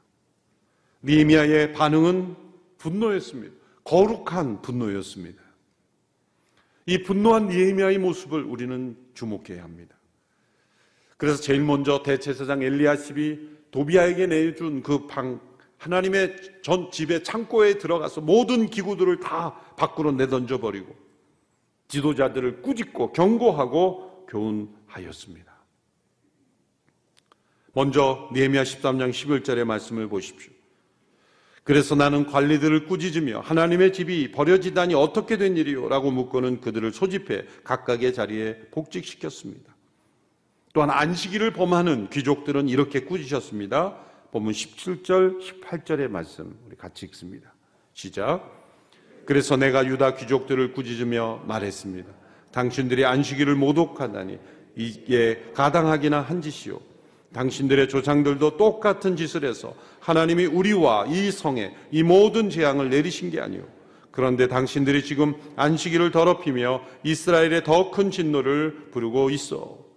니미아의 1.05 1.73
반응은 1.73 2.37
분노였습니다. 2.79 3.55
거룩한 3.85 4.63
분노였습니다. 4.63 5.43
이 6.87 7.03
분노한 7.03 7.49
니에미아의 7.49 7.99
모습을 7.99 8.43
우리는 8.43 8.97
주목해야 9.15 9.63
합니다. 9.63 9.98
그래서 11.19 11.43
제일 11.43 11.63
먼저 11.63 12.03
대체사장 12.03 12.63
엘리야십이 12.63 13.39
도비아에게 13.73 14.29
내준 14.29 14.83
그 14.83 15.07
방, 15.07 15.41
하나님의 15.77 16.37
전 16.63 16.91
집의 16.91 17.25
창고에 17.25 17.77
들어가서 17.79 18.21
모든 18.21 18.71
기구들을 18.71 19.21
다 19.21 19.61
밖으로 19.77 20.13
내던져 20.13 20.59
버리고 20.59 20.97
지도자들을 21.89 22.63
꾸짖고 22.63 23.13
경고하고 23.13 24.27
교훈하였습니다. 24.29 25.49
먼저 27.73 28.29
니에미야 28.33 28.63
13장 28.63 29.11
11절의 29.11 29.65
말씀을 29.65 30.09
보십시오. 30.09 30.53
그래서 31.65 31.95
나는 31.95 32.27
관리들을 32.27 32.87
꾸짖으며 32.87 33.41
하나님의 33.41 33.93
집이 33.93 34.33
버려지다니 34.33 34.95
어떻게 34.95 35.37
된 35.37 35.57
일이요? 35.57 35.89
라고 35.89 36.11
묻고는 36.11 36.61
그들을 36.61 36.93
소집해 36.93 37.45
각각의 37.65 38.15
자리에 38.15 38.57
복직시켰습니다. 38.71 39.78
또한 40.79 40.91
안식일을 40.91 41.55
범하는 41.55 42.09
귀족들은 42.09 42.69
이렇게 42.69 43.01
꾸짖으셨습니다. 43.01 43.97
보면 44.31 44.53
17절, 44.53 45.41
18절의 45.41 46.07
말씀 46.07 46.57
우리 46.69 46.77
같이 46.77 47.05
읽습니다. 47.07 47.53
시작. 47.95 48.49
그래서 49.25 49.57
내가 49.57 49.85
유다 49.85 50.15
귀족들을 50.15 50.75
꾸짖으며 50.75 51.43
말했습니다. 51.49 52.09
당신들이 52.53 53.05
안식일을 53.05 53.57
모독하다니 53.57 54.39
이게 54.77 55.43
가당하기나 55.53 56.21
한 56.21 56.41
짓이요. 56.41 56.79
당신들의 57.33 57.89
조상들도 57.89 58.57
똑같은 58.57 59.17
짓을 59.17 59.45
해서 59.45 59.75
하나님이 59.99 60.47
우리와 60.47 61.07
이 61.09 61.33
성에 61.33 61.75
이 61.91 62.05
모든 62.05 62.51
재앙을 62.51 62.89
내리신 62.89 63.33
게 63.33 63.41
아니요. 63.41 63.65
그런데 64.13 64.47
당신들이 64.47 65.03
지금 65.03 65.35
안식일을 65.57 66.13
더럽히며 66.13 66.83
이스라엘의 67.03 67.65
더 67.65 67.91
큰 67.91 68.13
진노를 68.13 68.91
부르고 68.93 69.31
있어. 69.31 69.88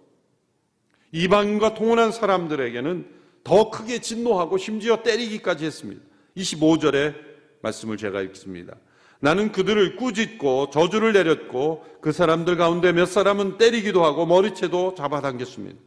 이방인과 1.12 1.74
통혼한 1.74 2.10
사람들에게는 2.10 3.06
더 3.44 3.70
크게 3.70 4.00
진노하고 4.00 4.56
심지어 4.58 5.02
때리기까지 5.02 5.64
했습니다. 5.64 6.02
25절의 6.36 7.14
말씀을 7.60 7.96
제가 7.96 8.22
읽습니다. 8.22 8.74
나는 9.20 9.52
그들을 9.52 9.96
꾸짖고 9.96 10.70
저주를 10.70 11.12
내렸고 11.12 11.84
그 12.00 12.10
사람들 12.10 12.56
가운데 12.56 12.92
몇 12.92 13.06
사람은 13.06 13.58
때리기도 13.58 14.04
하고 14.04 14.26
머리채도 14.26 14.94
잡아당겼습니다. 14.96 15.78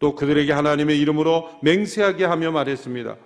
또 0.00 0.14
그들에게 0.14 0.52
하나님의 0.52 0.98
이름으로 0.98 1.50
맹세하게 1.62 2.24
하며 2.24 2.50
말했습니다. 2.50 3.16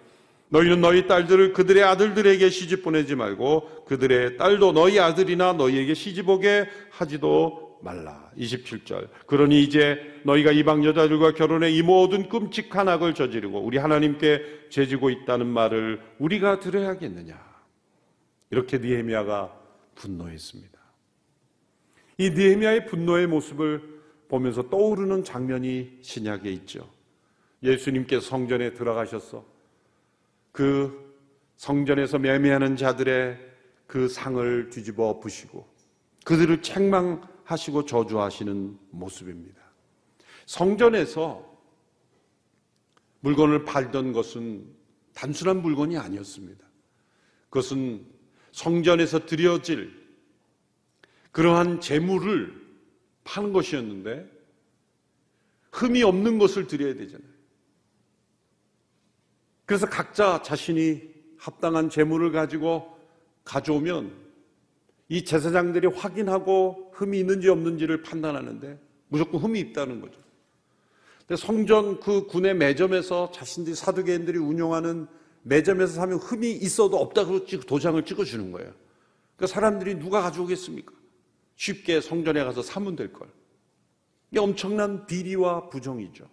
너희는 0.49 0.81
너희 0.81 1.07
딸들을 1.07 1.53
그들의 1.53 1.83
아들들에게 1.83 2.51
시집 2.51 2.83
보내지 2.83 3.15
말고 3.15 3.85
그들의 3.87 4.37
딸도 4.37 4.73
너희 4.73 5.01
아들이나 5.01 5.55
너희에게 5.55 5.95
시집 5.95 6.29
오게 6.29 6.67
하지도 6.91 7.64
말라. 7.85 8.31
27절. 8.37 9.09
그러니 9.27 9.63
이제 9.63 10.01
너희가 10.25 10.51
이방 10.51 10.85
여자들과 10.85 11.35
결혼해 11.35 11.71
이 11.71 11.83
모든 11.83 12.29
끔찍한 12.29 12.89
악을 12.89 13.15
저지르고 13.15 13.61
우리 13.61 13.79
하나님께 13.79 14.69
죄지고 14.71 15.11
있다는 15.11 15.47
말을 15.47 16.01
우리가 16.19 16.59
들어야겠느냐. 16.59 17.39
이렇게 18.51 18.79
니에미아가 18.79 19.55
분노했습니다. 19.95 20.79
이 22.19 22.31
니에미아의 22.31 22.87
분노의 22.87 23.27
모습을 23.27 23.95
보면서 24.29 24.69
떠오르는 24.69 25.23
장면이 25.23 25.99
신약에 26.01 26.51
있죠. 26.51 26.89
예수님께서 27.63 28.23
성전에 28.23 28.75
들어가셔서 28.75 29.45
그 30.53 31.15
성전에서 31.57 32.19
매매하는 32.19 32.77
자들의 32.77 33.39
그 33.87 34.09
상을 34.09 34.71
뒤집어 34.71 35.09
엎으시고 35.09 35.67
그들을 36.25 36.63
책망 36.63 37.23
하시고 37.45 37.85
저주하시는 37.85 38.79
모습입니다. 38.91 39.63
성전에서 40.47 41.55
물건을 43.21 43.65
팔던 43.65 44.13
것은 44.13 44.67
단순한 45.15 45.63
물건이 45.63 45.97
아니었습니다. 45.97 46.65
그것은 47.49 48.07
성전에서 48.53 49.27
드려질 49.27 50.05
그러한 51.33 51.81
재물을 51.81 52.63
파는 53.25 53.53
것이었는데 53.53 54.31
흠이 55.73 56.03
없는 56.03 56.39
것을 56.39 56.67
드려야 56.67 56.95
되잖아요. 56.95 57.35
그래서 59.67 59.89
각자 59.89 60.43
자신이 60.43 61.03
합당한 61.39 61.91
재물을 61.91 62.31
가지고 62.31 62.99
가져오면 63.45 64.24
이 65.09 65.25
제사장들이 65.25 65.89
확인하고 65.89 66.91
흠이 66.95 67.19
있는지 67.19 67.49
없는지를 67.49 68.03
판단하는데 68.03 68.79
무조건 69.09 69.41
흠이 69.41 69.61
있다는 69.61 70.01
거죠. 70.01 70.19
근데 71.27 71.37
성전 71.41 72.01
그 72.01 72.27
군의 72.27 72.55
매점에서 72.55 73.31
자신들이 73.33 73.75
사두개인들이 73.75 74.39
운영하는 74.39 75.07
매점에서 75.43 75.95
사면 75.95 76.19
흠이 76.19 76.53
있어도 76.53 76.99
없다고 76.99 77.47
도장을 77.47 78.03
찍어주는 78.05 78.53
거예요. 78.53 78.73
그러니까 79.37 79.55
사람들이 79.55 79.99
누가 79.99 80.23
가져오겠습니까? 80.23 80.93
쉽게 81.57 82.01
성전에 82.01 82.43
가서 82.45 82.63
사면 82.63 82.97
될 82.97 83.13
걸. 83.13 83.29
이게 84.31 84.41
엄청난 84.41 85.07
비리와 85.07 85.69
부정이죠. 85.69 86.29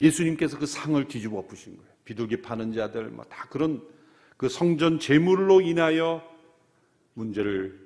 예수님께서 0.00 0.58
그 0.58 0.66
상을 0.66 1.02
뒤집어 1.08 1.38
엎으신 1.38 1.76
거예요. 1.76 1.90
비둘기 2.04 2.42
파는 2.42 2.72
자들, 2.72 3.08
뭐 3.08 3.24
다 3.28 3.48
그런 3.48 3.82
그 4.36 4.48
성전 4.48 4.98
재물로 4.98 5.60
인하여 5.62 6.22
문제를 7.16 7.78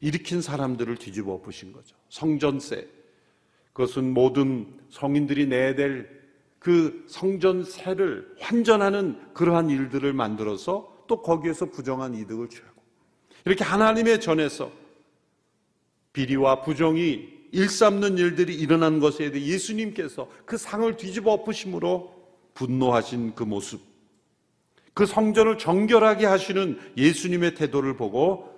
일으킨 0.00 0.40
사람들을 0.40 0.96
뒤집어 0.96 1.34
엎으신 1.34 1.72
거죠. 1.72 1.94
성전세. 2.08 2.88
그것은 3.72 4.12
모든 4.14 4.80
성인들이 4.88 5.46
내야 5.46 5.74
될 5.74 6.16
그 6.66 7.04
성전세를 7.06 8.34
환전하는 8.40 9.20
그러한 9.34 9.70
일들을 9.70 10.12
만들어서 10.12 11.04
또 11.06 11.22
거기에서 11.22 11.66
부정한 11.66 12.14
이득을 12.14 12.48
취하고 12.48 12.82
이렇게 13.44 13.62
하나님의 13.62 14.20
전에서 14.20 14.72
비리와 16.12 16.62
부정이 16.62 17.28
일삼는 17.52 18.18
일들이 18.18 18.52
일어난 18.52 18.98
것에 18.98 19.30
대해 19.30 19.46
예수님께서 19.46 20.28
그 20.44 20.56
상을 20.56 20.96
뒤집어 20.96 21.30
엎으심으로 21.34 22.12
분노하신 22.54 23.36
그 23.36 23.44
모습, 23.44 23.80
그 24.92 25.06
성전을 25.06 25.58
정결하게 25.58 26.26
하시는 26.26 26.80
예수님의 26.96 27.54
태도를 27.54 27.96
보고 27.96 28.55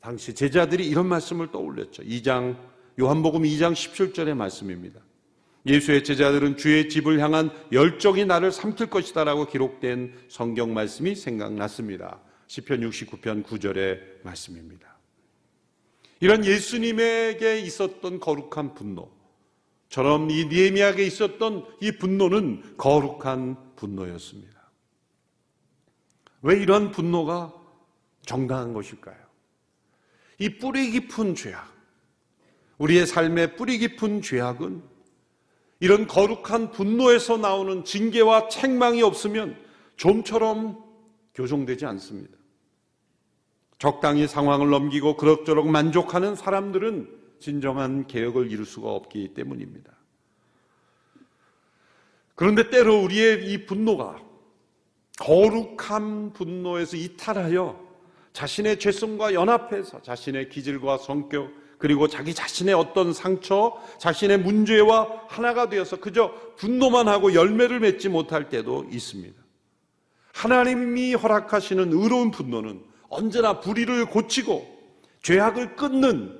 당시 0.00 0.34
제자들이 0.34 0.86
이런 0.86 1.06
말씀을 1.06 1.50
떠올렸죠. 1.50 2.02
2장, 2.02 2.56
요한복음 2.98 3.42
2장 3.42 3.72
17절의 3.72 4.34
말씀입니다. 4.34 5.00
예수의 5.66 6.04
제자들은 6.04 6.56
주의 6.56 6.88
집을 6.88 7.20
향한 7.20 7.50
열정이 7.70 8.24
나를 8.24 8.50
삼킬 8.50 8.88
것이다라고 8.88 9.46
기록된 9.46 10.14
성경 10.28 10.72
말씀이 10.72 11.14
생각났습니다. 11.14 12.20
10편 12.46 12.88
69편 12.88 13.44
9절의 13.44 14.24
말씀입니다. 14.24 14.96
이런 16.20 16.44
예수님에게 16.44 17.60
있었던 17.60 18.20
거룩한 18.20 18.74
분노처럼 18.74 20.30
이 20.30 20.46
니에미아에게 20.46 21.04
있었던 21.06 21.66
이 21.80 21.92
분노는 21.92 22.76
거룩한 22.76 23.76
분노였습니다. 23.76 24.60
왜 26.42 26.60
이런 26.60 26.90
분노가 26.90 27.52
정당한 28.24 28.72
것일까요? 28.72 29.29
이 30.40 30.48
뿌리 30.58 30.90
깊은 30.90 31.34
죄악, 31.34 31.70
우리의 32.78 33.06
삶의 33.06 33.56
뿌리 33.56 33.78
깊은 33.78 34.22
죄악은 34.22 34.82
이런 35.80 36.06
거룩한 36.06 36.72
분노에서 36.72 37.36
나오는 37.36 37.84
징계와 37.84 38.48
책망이 38.48 39.02
없으면 39.02 39.56
좀처럼 39.96 40.82
교정되지 41.34 41.84
않습니다. 41.84 42.38
적당히 43.78 44.26
상황을 44.26 44.70
넘기고 44.70 45.18
그럭저럭 45.18 45.68
만족하는 45.68 46.34
사람들은 46.34 47.20
진정한 47.38 48.06
개혁을 48.06 48.50
이룰 48.50 48.64
수가 48.64 48.90
없기 48.90 49.34
때문입니다. 49.34 49.92
그런데 52.34 52.70
때로 52.70 53.02
우리의 53.02 53.52
이 53.52 53.66
분노가 53.66 54.18
거룩한 55.18 56.32
분노에서 56.32 56.96
이탈하여 56.96 57.89
자신의 58.32 58.78
죄성과 58.78 59.34
연합해서 59.34 60.02
자신의 60.02 60.48
기질과 60.48 60.98
성격 60.98 61.52
그리고 61.78 62.08
자기 62.08 62.34
자신의 62.34 62.74
어떤 62.74 63.12
상처, 63.14 63.74
자신의 63.98 64.40
문제와 64.40 65.24
하나가 65.28 65.70
되어서 65.70 65.96
그저 65.96 66.34
분노만 66.56 67.08
하고 67.08 67.32
열매를 67.32 67.80
맺지 67.80 68.10
못할 68.10 68.50
때도 68.50 68.86
있습니다. 68.90 69.40
하나님이 70.34 71.14
허락하시는 71.14 71.92
의로운 71.92 72.30
분노는 72.30 72.82
언제나 73.08 73.60
불의를 73.60 74.06
고치고 74.06 74.78
죄악을 75.22 75.76
끊는 75.76 76.38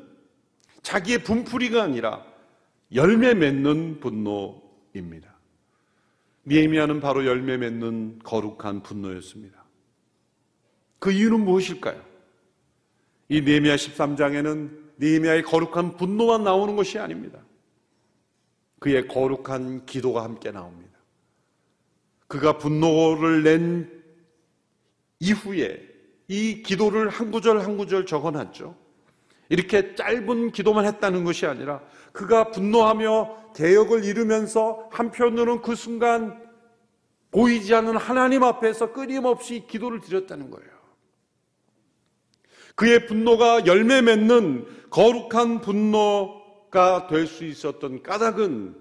자기의 0.82 1.24
분풀이가 1.24 1.82
아니라 1.82 2.24
열매 2.94 3.32
맺는 3.34 4.00
분노입니다. 4.00 5.38
니에미아는 6.46 7.00
바로 7.00 7.24
열매 7.24 7.56
맺는 7.56 8.20
거룩한 8.24 8.82
분노였습니다. 8.82 9.59
그 11.00 11.10
이유는 11.10 11.40
무엇일까요? 11.40 12.00
이 13.28 13.40
니에미아 13.40 13.74
13장에는 13.74 14.70
니에미아의 15.00 15.42
거룩한 15.42 15.96
분노만 15.96 16.44
나오는 16.44 16.76
것이 16.76 16.98
아닙니다. 16.98 17.40
그의 18.78 19.08
거룩한 19.08 19.86
기도가 19.86 20.22
함께 20.22 20.50
나옵니다. 20.50 20.90
그가 22.28 22.58
분노를 22.58 23.42
낸 23.42 24.02
이후에 25.18 25.88
이 26.28 26.62
기도를 26.62 27.08
한 27.08 27.30
구절 27.30 27.60
한 27.60 27.76
구절 27.76 28.06
적어놨죠. 28.06 28.76
이렇게 29.48 29.94
짧은 29.96 30.52
기도만 30.52 30.84
했다는 30.84 31.24
것이 31.24 31.46
아니라 31.46 31.82
그가 32.12 32.50
분노하며 32.50 33.52
대역을 33.54 34.04
이루면서 34.04 34.88
한편으로는 34.92 35.62
그 35.62 35.74
순간 35.74 36.40
보이지 37.30 37.74
않는 37.74 37.96
하나님 37.96 38.44
앞에서 38.44 38.92
끊임없이 38.92 39.66
기도를 39.66 40.00
드렸다는 40.00 40.50
거예요. 40.50 40.79
그의 42.74 43.06
분노가 43.06 43.66
열매 43.66 44.00
맺는 44.02 44.88
거룩한 44.90 45.60
분노가 45.60 47.06
될 47.08 47.26
수 47.26 47.44
있었던 47.44 48.02
까닭은 48.02 48.76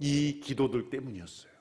이 0.00 0.40
기도들 0.40 0.90
때문이었어요. 0.90 1.52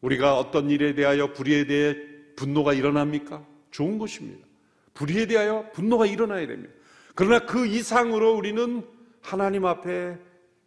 우리가 0.00 0.38
어떤 0.38 0.70
일에 0.70 0.94
대하여 0.94 1.32
불의에 1.32 1.66
대해 1.66 1.96
분노가 2.36 2.72
일어납니까? 2.72 3.44
좋은 3.70 3.98
것입니다. 3.98 4.46
불의에 4.94 5.26
대하여 5.26 5.70
분노가 5.72 6.06
일어나야 6.06 6.46
됩니다. 6.46 6.72
그러나 7.14 7.44
그 7.44 7.66
이상으로 7.66 8.36
우리는 8.36 8.86
하나님 9.20 9.66
앞에 9.66 10.16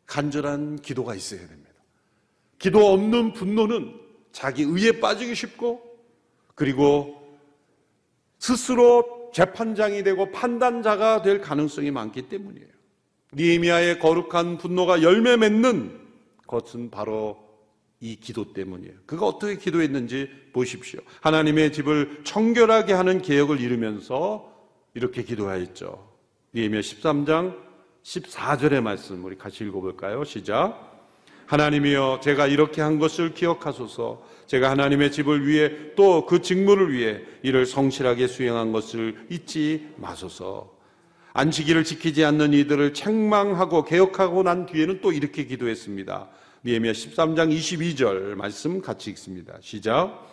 간절한 0.05 0.81
기도가 0.81 1.15
있어야 1.15 1.39
됩니다. 1.47 1.71
기도 2.59 2.91
없는 2.91 3.33
분노는 3.33 3.99
자기 4.33 4.63
의에 4.63 4.99
빠지기 4.99 5.33
쉽고 5.33 5.81
그리고 6.55 7.20
스스로 8.41 9.29
재판장이 9.33 10.03
되고 10.03 10.31
판단자가 10.31 11.21
될 11.21 11.41
가능성이 11.41 11.91
많기 11.91 12.23
때문이에요. 12.23 12.67
니에미아의 13.35 13.99
거룩한 13.99 14.57
분노가 14.57 15.03
열매 15.03 15.37
맺는 15.37 15.99
것은 16.47 16.89
바로 16.89 17.37
이 17.99 18.15
기도 18.15 18.51
때문이에요. 18.51 18.95
그가 19.05 19.27
어떻게 19.27 19.57
기도했는지 19.57 20.27
보십시오. 20.53 20.99
하나님의 21.21 21.71
집을 21.71 22.21
청결하게 22.23 22.93
하는 22.93 23.21
개혁을 23.21 23.61
이루면서 23.61 24.51
이렇게 24.95 25.23
기도하였죠. 25.23 26.11
니에미아 26.55 26.81
13장 26.81 27.55
14절의 28.03 28.81
말씀 28.81 29.23
우리 29.23 29.37
같이 29.37 29.63
읽어볼까요? 29.63 30.23
시작. 30.23 30.89
하나님이여 31.45 32.21
제가 32.23 32.47
이렇게 32.47 32.81
한 32.81 32.97
것을 32.97 33.35
기억하소서 33.35 34.23
제가 34.51 34.69
하나님의 34.69 35.13
집을 35.13 35.47
위해 35.47 35.71
또 35.95 36.25
그 36.25 36.41
직무를 36.41 36.91
위해 36.91 37.21
이를 37.41 37.65
성실하게 37.65 38.27
수행한 38.27 38.73
것을 38.73 39.15
잊지 39.29 39.87
마소서 39.95 40.71
안식일을 41.33 41.85
지키지 41.85 42.25
않는 42.25 42.53
이들을 42.53 42.93
책망하고 42.93 43.85
개혁하고 43.85 44.43
난 44.43 44.65
뒤에는 44.65 44.99
또 45.01 45.13
이렇게 45.13 45.45
기도했습니다. 45.45 46.27
니에미야 46.65 46.91
13장 46.91 47.55
22절 47.55 48.35
말씀 48.35 48.81
같이 48.81 49.09
읽습니다. 49.11 49.53
시작. 49.61 50.27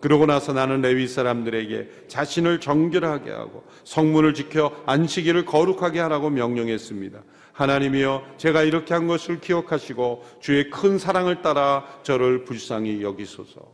그러고 0.00 0.26
나서 0.26 0.52
나는 0.52 0.80
레위 0.80 1.08
사람들에게 1.08 2.06
자신을 2.06 2.60
정결하게 2.60 3.32
하고 3.32 3.64
성문을 3.82 4.34
지켜 4.34 4.72
안식일을 4.86 5.46
거룩하게 5.46 5.98
하라고 5.98 6.30
명령했습니다. 6.30 7.22
하나님이여 7.54 8.34
제가 8.36 8.62
이렇게 8.62 8.94
한 8.94 9.06
것을 9.06 9.40
기억하시고 9.40 10.24
주의 10.40 10.70
큰 10.70 10.98
사랑을 10.98 11.40
따라 11.40 11.84
저를 12.02 12.44
불쌍히 12.44 13.02
여기소서. 13.02 13.72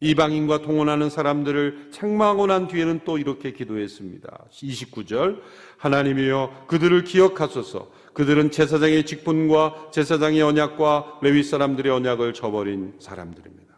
이방인과 0.00 0.62
통혼하는 0.62 1.10
사람들을 1.10 1.88
책망하고 1.90 2.46
난 2.46 2.68
뒤에는 2.68 3.00
또 3.04 3.18
이렇게 3.18 3.52
기도했습니다. 3.52 4.44
29절 4.52 5.40
하나님이여 5.78 6.66
그들을 6.68 7.02
기억하소서. 7.02 7.90
그들은 8.12 8.50
제사장의 8.50 9.06
직분과 9.06 9.90
제사장의 9.92 10.42
언약과 10.42 11.18
레위 11.22 11.42
사람들의 11.42 11.90
언약을 11.90 12.34
저버린 12.34 12.94
사람들입니다. 13.00 13.74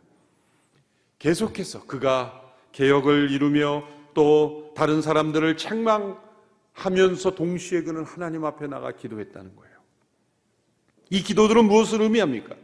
계속해서 1.18 1.84
그가 1.86 2.42
개혁을 2.72 3.30
이루며 3.30 3.84
또 4.12 4.72
다른 4.74 5.02
사람들을 5.02 5.56
책망 5.56 6.18
하면서 6.80 7.34
동시에 7.34 7.82
그는 7.82 8.04
하나님 8.04 8.46
앞에 8.46 8.66
나가 8.66 8.90
기도했다는 8.92 9.54
거예요. 9.54 9.76
이 11.10 11.22
기도들은 11.22 11.66
무엇을 11.66 12.00
의미합니까? 12.00 12.56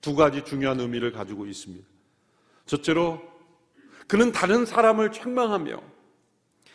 두 0.00 0.16
가지 0.16 0.44
중요한 0.44 0.80
의미를 0.80 1.12
가지고 1.12 1.46
있습니다. 1.46 1.86
첫째로 2.66 3.22
그는 4.08 4.32
다른 4.32 4.66
사람을 4.66 5.12
책망하며 5.12 5.80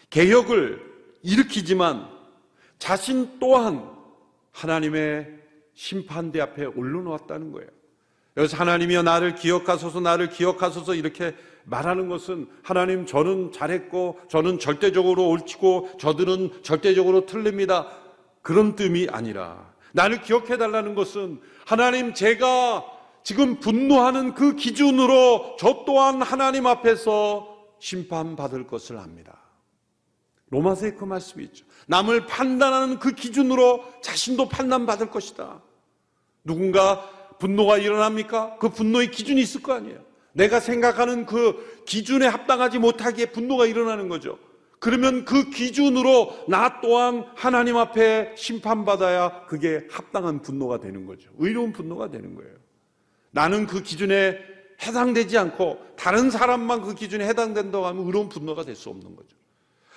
개혁을 0.09 0.81
일으키지만 1.21 2.09
자신 2.79 3.39
또한 3.39 3.91
하나님의 4.51 5.39
심판대 5.73 6.39
앞에 6.39 6.65
올려놓았다는 6.65 7.51
거예요. 7.51 7.69
여기서 8.37 8.57
하나님이여 8.57 9.03
나를 9.03 9.35
기억하소서 9.35 9.99
나를 9.99 10.29
기억하소서 10.29 10.95
이렇게 10.95 11.35
말하는 11.65 12.09
것은 12.09 12.47
하나님 12.63 13.05
저는 13.05 13.51
잘했고 13.51 14.19
저는 14.29 14.59
절대적으로 14.59 15.29
옳지고 15.29 15.91
저들은 15.99 16.63
절대적으로 16.63 17.25
틀립니다. 17.25 17.87
그런 18.41 18.75
뜻이 18.75 19.07
아니라 19.11 19.71
나를 19.93 20.21
기억해 20.21 20.57
달라는 20.57 20.95
것은 20.95 21.39
하나님 21.65 22.13
제가 22.13 22.83
지금 23.23 23.59
분노하는 23.59 24.33
그 24.33 24.55
기준으로 24.55 25.55
저 25.57 25.83
또한 25.85 26.21
하나님 26.21 26.67
앞에서 26.67 27.47
심판받을 27.79 28.67
것을 28.67 28.97
압니다. 28.97 29.39
로마서에 30.49 30.93
그 30.93 31.05
말씀이 31.05 31.43
있죠. 31.45 31.65
남을 31.87 32.27
판단하는 32.27 32.99
그 32.99 33.13
기준으로 33.13 33.83
자신도 34.01 34.49
판단받을 34.49 35.09
것이다. 35.09 35.61
누군가 36.43 37.09
분노가 37.39 37.77
일어납니까? 37.77 38.57
그 38.59 38.69
분노의 38.69 39.11
기준이 39.11 39.41
있을 39.41 39.61
거 39.61 39.73
아니에요. 39.73 39.99
내가 40.33 40.59
생각하는 40.59 41.25
그 41.25 41.83
기준에 41.85 42.25
합당하지 42.27 42.79
못하기에 42.79 43.27
분노가 43.27 43.65
일어나는 43.65 44.09
거죠. 44.09 44.37
그러면 44.79 45.23
그 45.23 45.49
기준으로 45.49 46.45
나 46.49 46.81
또한 46.81 47.25
하나님 47.35 47.77
앞에 47.77 48.33
심판받아야 48.35 49.45
그게 49.45 49.87
합당한 49.89 50.41
분노가 50.41 50.79
되는 50.79 51.05
거죠. 51.05 51.29
의로운 51.37 51.71
분노가 51.71 52.09
되는 52.11 52.35
거예요. 52.35 52.51
나는 53.31 53.65
그 53.65 53.81
기준에 53.81 54.37
해당되지 54.85 55.37
않고 55.37 55.79
다른 55.95 56.29
사람만 56.29 56.81
그 56.81 56.95
기준에 56.95 57.25
해당된다고 57.27 57.85
하면 57.85 58.05
의로운 58.05 58.27
분노가 58.27 58.65
될 58.65 58.75
수 58.75 58.89
없는 58.89 59.15
거죠. 59.15 59.37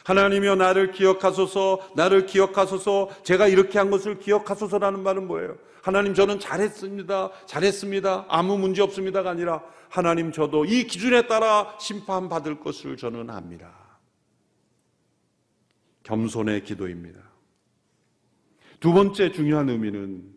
하나님이여 0.07 0.55
나를 0.55 0.93
기억하소서, 0.93 1.91
나를 1.97 2.27
기억하소서, 2.27 3.11
제가 3.25 3.49
이렇게 3.49 3.77
한 3.81 3.91
것을 3.91 4.21
기억하소서라는 4.21 5.03
말은 5.03 5.27
뭐예요? 5.27 5.59
하나님 5.83 6.15
저는 6.15 6.39
잘했습니다. 6.39 7.31
잘했습니다. 7.47 8.27
아무 8.29 8.57
문제 8.57 8.83
없습니다가 8.83 9.31
아니라 9.31 9.65
하나님 9.89 10.31
저도 10.31 10.65
이 10.65 10.87
기준에 10.87 11.27
따라 11.27 11.77
심판받을 11.81 12.61
것을 12.61 12.97
저는 12.97 13.31
압니다. 13.31 13.73
겸손의 16.05 16.63
기도입니다. 16.63 17.19
두 18.79 18.93
번째 18.93 19.33
중요한 19.33 19.69
의미는 19.69 20.33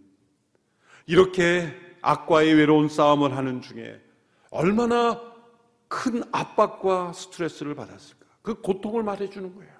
이렇게 1.05 1.71
악과의 2.01 2.55
외로운 2.55 2.89
싸움을 2.89 3.37
하는 3.37 3.61
중에 3.61 4.01
얼마나 4.49 5.21
큰 5.87 6.23
압박과 6.31 7.13
스트레스를 7.13 7.75
받았을까. 7.75 8.18
그 8.41 8.61
고통을 8.61 9.03
말해주는 9.03 9.55
거예요. 9.55 9.73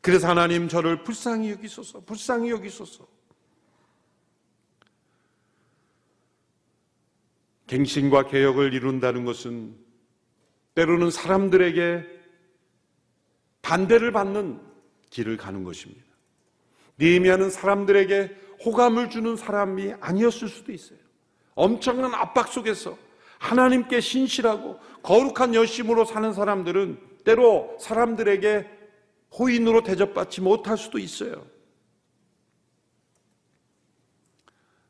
그래서 0.00 0.28
하나님 0.28 0.68
저를 0.68 1.04
불쌍히 1.04 1.50
여기소서, 1.50 2.00
불쌍히 2.00 2.50
여기소서. 2.50 3.06
갱신과 7.68 8.26
개혁을 8.26 8.74
이룬다는 8.74 9.24
것은 9.24 9.76
때로는 10.74 11.10
사람들에게 11.10 12.04
반대를 13.62 14.12
받는 14.12 14.60
길을 15.10 15.36
가는 15.36 15.64
것입니다. 15.64 16.02
니에미아는 16.98 17.50
사람들에게 17.50 18.36
호감을 18.64 19.10
주는 19.10 19.36
사람이 19.36 19.94
아니었을 20.00 20.48
수도 20.48 20.72
있어요. 20.72 20.98
엄청난 21.54 22.14
압박 22.14 22.48
속에서 22.48 22.98
하나님께 23.38 24.00
신실하고 24.00 24.78
거룩한 25.02 25.54
열심으로 25.54 26.04
사는 26.04 26.32
사람들은 26.32 26.98
때로 27.24 27.76
사람들에게 27.80 28.68
호인으로 29.38 29.82
대접받지 29.82 30.40
못할 30.40 30.76
수도 30.76 30.98
있어요. 30.98 31.46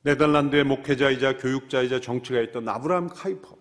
네덜란드의 0.02 0.64
목회자이자 0.64 1.38
교육자이자 1.38 2.00
정치가 2.00 2.40
있던 2.40 2.68
아브라함 2.68 3.08
카이퍼. 3.08 3.56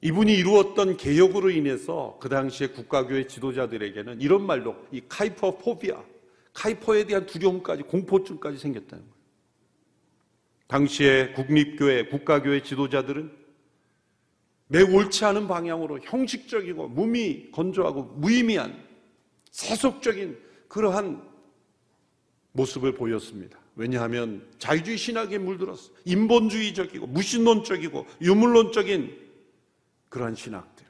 이분이 0.00 0.34
이루었던 0.34 0.96
개혁으로 0.96 1.50
인해서 1.50 2.18
그 2.20 2.28
당시에 2.28 2.68
국가교회 2.68 3.26
지도자들에게는 3.26 4.20
이런 4.20 4.46
말로 4.46 4.76
이 4.92 5.02
카이퍼 5.08 5.58
포비아, 5.58 6.02
카이퍼에 6.54 7.04
대한 7.04 7.26
두려움까지 7.26 7.82
공포증까지 7.82 8.58
생겼다는 8.58 9.04
거예요. 9.04 9.16
당시에 10.68 11.32
국립교회, 11.32 12.06
국가교회 12.06 12.62
지도자들은 12.62 13.45
매우 14.68 14.92
옳지 14.94 15.24
않은 15.24 15.46
방향으로 15.46 16.00
형식적이고 16.00 16.88
무미 16.88 17.50
건조하고 17.52 18.02
무의미한 18.16 18.84
세속적인 19.50 20.38
그러한 20.68 21.22
모습을 22.52 22.94
보였습니다. 22.94 23.58
왜냐하면 23.76 24.46
자유주의 24.58 24.96
신학에 24.96 25.38
물들었어. 25.38 25.92
인본주의적이고 26.04 27.06
무신론적이고 27.06 28.06
유물론적인 28.22 29.26
그러한 30.08 30.34
신학들. 30.34 30.86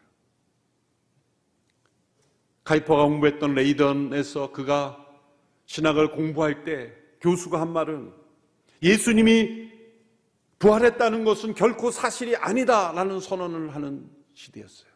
카이퍼가 2.64 3.04
공부했던 3.04 3.54
레이던에서 3.54 4.52
그가 4.52 5.04
신학을 5.66 6.12
공부할 6.12 6.64
때 6.64 6.92
교수가 7.20 7.60
한 7.60 7.72
말은 7.72 8.12
예수님이 8.82 9.70
부활했다는 10.58 11.24
것은 11.24 11.54
결코 11.54 11.90
사실이 11.90 12.36
아니다라는 12.36 13.20
선언을 13.20 13.74
하는 13.74 14.08
시대였어요. 14.34 14.90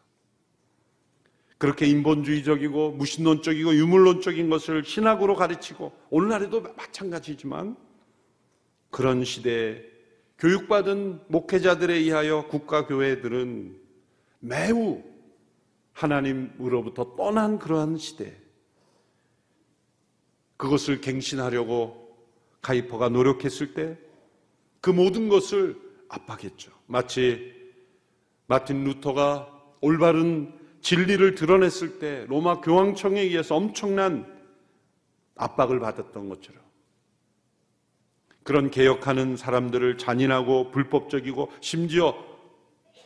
그렇게 1.57 1.85
인본주의적이고 1.85 2.93
무신론적이고 2.93 3.75
유물론적인 3.75 4.49
것을 4.49 4.83
신학으로 4.83 5.35
가르치고 5.35 5.91
오늘날에도 6.09 6.61
마찬가지지만 6.75 7.77
그런 8.89 9.23
시대에 9.23 9.83
교육받은 10.39 11.21
목회자들에 11.27 11.93
의하여 11.93 12.47
국가 12.47 12.87
교회들은 12.87 13.79
매우 14.39 15.03
하나님으로부터 15.93 17.15
떠난 17.15 17.59
그러한 17.59 17.97
시대. 17.97 18.35
그것을 20.57 20.99
갱신하려고 20.99 22.17
가이퍼가 22.61 23.09
노력했을 23.09 23.75
때 23.75 23.99
그 24.81 24.89
모든 24.89 25.29
것을 25.29 25.79
압박했죠. 26.09 26.71
마치 26.87 27.53
마틴 28.47 28.83
루터가 28.83 29.47
올바른 29.79 30.59
진리를 30.81 31.35
드러냈을 31.35 31.99
때 31.99 32.25
로마 32.27 32.59
교황청에 32.59 33.21
의해서 33.21 33.55
엄청난 33.55 34.25
압박을 35.35 35.79
받았던 35.79 36.27
것처럼 36.27 36.61
그런 38.43 38.71
개혁하는 38.71 39.37
사람들을 39.37 39.97
잔인하고 39.97 40.71
불법적이고 40.71 41.51
심지어 41.61 42.15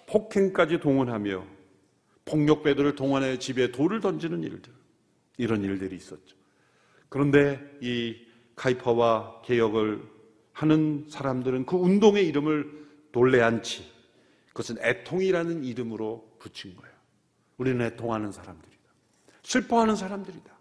폭행까지 0.07 0.79
동원하며 0.79 1.45
폭력배들을 2.23 2.95
동원해 2.95 3.37
집에 3.37 3.71
돌을 3.71 3.99
던지는 3.99 4.43
일들 4.43 4.73
이런 5.37 5.63
일들이 5.63 5.95
있었죠. 5.95 6.35
그런데 7.09 7.59
이 7.81 8.15
카이퍼와 8.55 9.41
개혁을 9.43 10.14
하는 10.55 11.05
사람들은 11.09 11.65
그 11.65 11.75
운동의 11.75 12.25
이름을 12.27 12.85
돌레안치 13.11 13.91
그것은 14.47 14.77
애통이라는 14.81 15.65
이름으로 15.65 16.37
붙인 16.39 16.75
거예요. 16.77 16.95
우리는 17.57 17.85
애통하는 17.85 18.31
사람들이다. 18.31 18.83
슬퍼하는 19.43 19.97
사람들이다. 19.97 20.55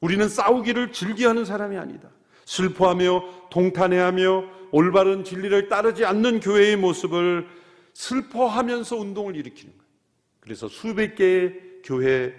우리는 0.00 0.28
싸우기를 0.28 0.92
즐겨하는 0.92 1.44
사람이 1.44 1.76
아니다. 1.76 2.10
슬퍼하며 2.46 3.48
동탄해하며 3.50 4.44
올바른 4.72 5.22
진리를 5.22 5.68
따르지 5.68 6.04
않는 6.04 6.40
교회의 6.40 6.76
모습을 6.76 7.46
슬퍼하면서 7.94 8.96
운동을 8.96 9.36
일으키는 9.36 9.72
거예요. 9.72 9.90
그래서 10.40 10.66
수백 10.66 11.14
개의 11.14 11.60
교회 11.84 12.34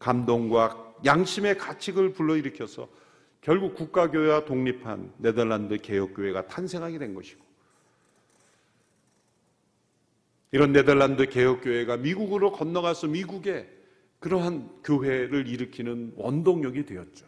감동과 0.00 0.94
양심의 1.04 1.56
가책을 1.56 2.14
불러일으켜서 2.14 2.88
결국 3.44 3.74
국가교회와 3.74 4.46
독립한 4.46 5.12
네덜란드 5.18 5.76
개혁교회가 5.76 6.46
탄생하게 6.46 6.98
된 6.98 7.14
것이고 7.14 7.44
이런 10.50 10.72
네덜란드 10.72 11.28
개혁교회가 11.28 11.98
미국으로 11.98 12.52
건너가서 12.52 13.08
미국에 13.08 13.68
그러한 14.18 14.70
교회를 14.82 15.46
일으키는 15.46 16.14
원동력이 16.16 16.86
되었죠. 16.86 17.26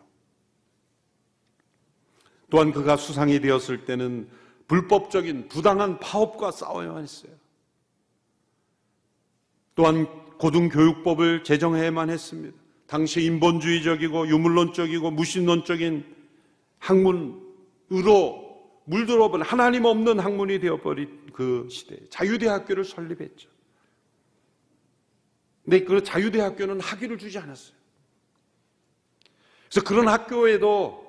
또한 2.48 2.72
그가 2.72 2.96
수상이 2.96 3.40
되었을 3.40 3.84
때는 3.84 4.26
불법적인 4.68 5.48
부당한 5.48 6.00
파업과 6.00 6.50
싸워야만 6.50 7.02
했어요. 7.02 7.32
또한 9.74 10.06
고등교육법을 10.38 11.44
제정해야만 11.44 12.08
했습니다. 12.08 12.65
당시 12.86 13.22
인본주의적이고 13.22 14.28
유물론적이고 14.28 15.10
무신론적인 15.10 16.04
학문으로 16.78 18.46
물들어버린 18.84 19.44
하나님 19.44 19.84
없는 19.84 20.20
학문이 20.20 20.60
되어버린 20.60 21.32
그 21.32 21.68
시대에 21.70 21.98
자유대학교를 22.10 22.84
설립했죠. 22.84 23.50
근데 25.64 25.84
그 25.84 26.02
자유대학교는 26.04 26.80
학위를 26.80 27.18
주지 27.18 27.38
않았어요. 27.38 27.74
그래서 29.68 29.84
그런 29.84 30.06
학교에도 30.06 31.04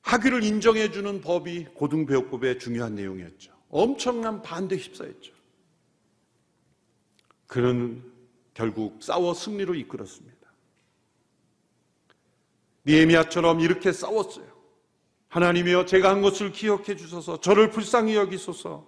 학위를 0.00 0.42
인정해주는 0.42 1.20
법이 1.20 1.66
고등교육법의 1.74 2.58
중요한 2.58 2.94
내용이었죠. 2.94 3.52
엄청난 3.68 4.40
반대 4.40 4.76
휩싸였죠. 4.76 5.32
그는 7.46 8.02
결국 8.54 9.02
싸워 9.02 9.34
승리로 9.34 9.74
이끌었습니다. 9.74 10.33
니에미아처럼 12.86 13.60
이렇게 13.60 13.92
싸웠어요. 13.92 14.46
하나님이여 15.28 15.86
제가 15.86 16.10
한 16.10 16.22
것을 16.22 16.52
기억해 16.52 16.96
주소서 16.96 17.40
저를 17.40 17.70
불쌍히 17.70 18.14
여기소서 18.14 18.86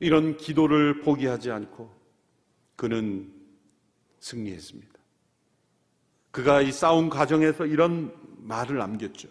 이런 0.00 0.36
기도를 0.36 1.00
포기하지 1.00 1.50
않고 1.50 1.90
그는 2.76 3.32
승리했습니다. 4.20 4.92
그가 6.30 6.60
이 6.60 6.70
싸움 6.72 7.08
과정에서 7.08 7.64
이런 7.64 8.14
말을 8.38 8.76
남겼죠. 8.76 9.28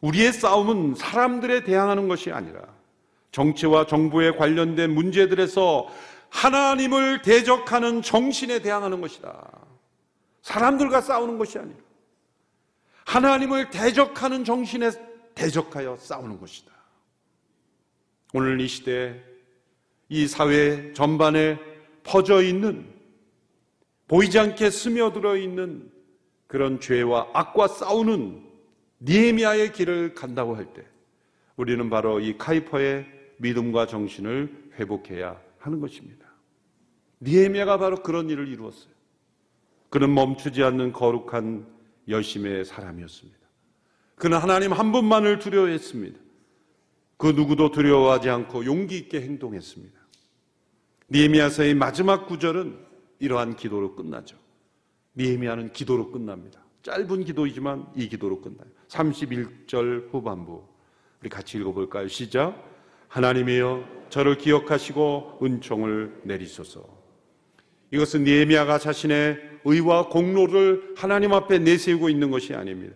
우리의 0.00 0.32
싸움은 0.32 0.94
사람들에 0.94 1.64
대항하는 1.64 2.06
것이 2.06 2.30
아니라 2.30 2.62
정치와 3.32 3.86
정부에 3.86 4.32
관련된 4.32 4.94
문제들에서 4.94 5.88
하나님을 6.28 7.22
대적하는 7.22 8.02
정신에 8.02 8.60
대항하는 8.60 9.00
것이다. 9.00 9.50
사람들과 10.42 11.00
싸우는 11.00 11.38
것이 11.38 11.58
아니라 11.58 11.78
하나님을 13.06 13.70
대적하는 13.70 14.44
정신에 14.44 14.90
대적하여 15.34 15.96
싸우는 15.96 16.38
것이다. 16.38 16.70
오늘 18.34 18.60
이 18.60 18.68
시대에 18.68 19.20
이 20.08 20.26
사회 20.26 20.92
전반에 20.92 21.58
퍼져 22.02 22.42
있는 22.42 22.92
보이지 24.08 24.38
않게 24.38 24.70
스며들어 24.70 25.36
있는 25.36 25.90
그런 26.46 26.80
죄와 26.80 27.28
악과 27.32 27.68
싸우는 27.68 28.44
니에미아의 29.02 29.72
길을 29.72 30.14
간다고 30.14 30.56
할 30.56 30.66
때 30.74 30.84
우리는 31.56 31.90
바로 31.90 32.20
이 32.20 32.36
카이퍼의 32.38 33.06
믿음과 33.38 33.86
정신을 33.86 34.70
회복해야 34.78 35.40
하는 35.58 35.80
것입니다. 35.80 36.26
니에미아가 37.20 37.78
바로 37.78 37.96
그런 37.96 38.30
일을 38.30 38.48
이루었어요. 38.48 38.92
그는 39.90 40.14
멈추지 40.14 40.62
않는 40.62 40.92
거룩한 40.92 41.66
열심의 42.10 42.64
사람이었습니다. 42.64 43.40
그는 44.16 44.38
하나님 44.38 44.72
한 44.72 44.92
분만을 44.92 45.38
두려워했습니다. 45.38 46.18
그 47.16 47.28
누구도 47.28 47.70
두려워하지 47.70 48.30
않고 48.30 48.64
용기 48.64 48.96
있게 48.98 49.20
행동했습니다. 49.22 49.98
니에미아서의 51.10 51.74
마지막 51.74 52.26
구절은 52.26 52.78
이러한 53.18 53.56
기도로 53.56 53.96
끝나죠. 53.96 54.36
니에미아는 55.16 55.72
기도로 55.72 56.10
끝납니다. 56.10 56.60
짧은 56.82 57.24
기도이지만 57.24 57.86
이 57.94 58.08
기도로 58.08 58.40
끝나요. 58.40 58.68
31절 58.88 60.12
후반부. 60.12 60.64
우리 61.20 61.28
같이 61.28 61.58
읽어볼까요? 61.58 62.08
시작. 62.08 62.64
하나님이여 63.08 64.06
저를 64.08 64.38
기억하시고 64.38 65.40
은총을 65.42 66.22
내리소서. 66.24 66.84
이것은 67.90 68.24
니에미아가 68.24 68.78
자신의 68.78 69.49
의와 69.64 70.08
공로를 70.08 70.94
하나님 70.96 71.32
앞에 71.32 71.58
내세우고 71.58 72.08
있는 72.08 72.30
것이 72.30 72.54
아닙니다. 72.54 72.94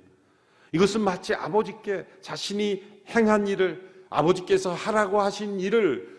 이것은 0.72 1.02
마치 1.02 1.34
아버지께 1.34 2.04
자신이 2.20 2.82
행한 3.08 3.46
일을 3.46 3.80
아버지께서 4.10 4.72
하라고 4.72 5.20
하신 5.20 5.60
일을 5.60 6.14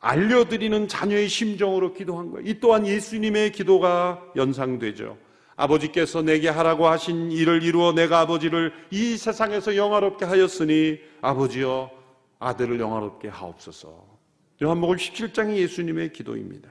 알려드리는 0.00 0.88
자녀의 0.88 1.28
심정으로 1.28 1.92
기도한 1.92 2.30
거예요. 2.30 2.48
이 2.48 2.58
또한 2.60 2.86
예수님의 2.86 3.52
기도가 3.52 4.22
연상되죠. 4.36 5.18
아버지께서 5.56 6.22
내게 6.22 6.48
하라고 6.48 6.88
하신 6.88 7.30
일을 7.32 7.62
이루어 7.62 7.92
내가 7.92 8.20
아버지를 8.20 8.72
이 8.90 9.18
세상에서 9.18 9.76
영화롭게 9.76 10.24
하였으니 10.24 10.98
아버지여 11.20 11.90
아들을 12.38 12.80
영화롭게 12.80 13.28
하옵소서. 13.28 14.18
요한복음 14.62 14.96
17장이 14.96 15.56
예수님의 15.56 16.12
기도입니다. 16.12 16.70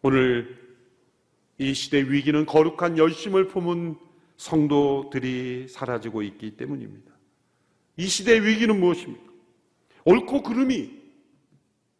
오늘 0.00 0.65
이 1.58 1.72
시대 1.74 2.00
위기는 2.02 2.44
거룩한 2.44 2.98
열심을 2.98 3.48
품은 3.48 3.96
성도들이 4.36 5.68
사라지고 5.68 6.22
있기 6.22 6.56
때문입니다. 6.56 7.12
이 7.96 8.06
시대의 8.06 8.44
위기는 8.44 8.78
무엇입니까? 8.78 9.32
옳고 10.04 10.42
그름이 10.42 10.90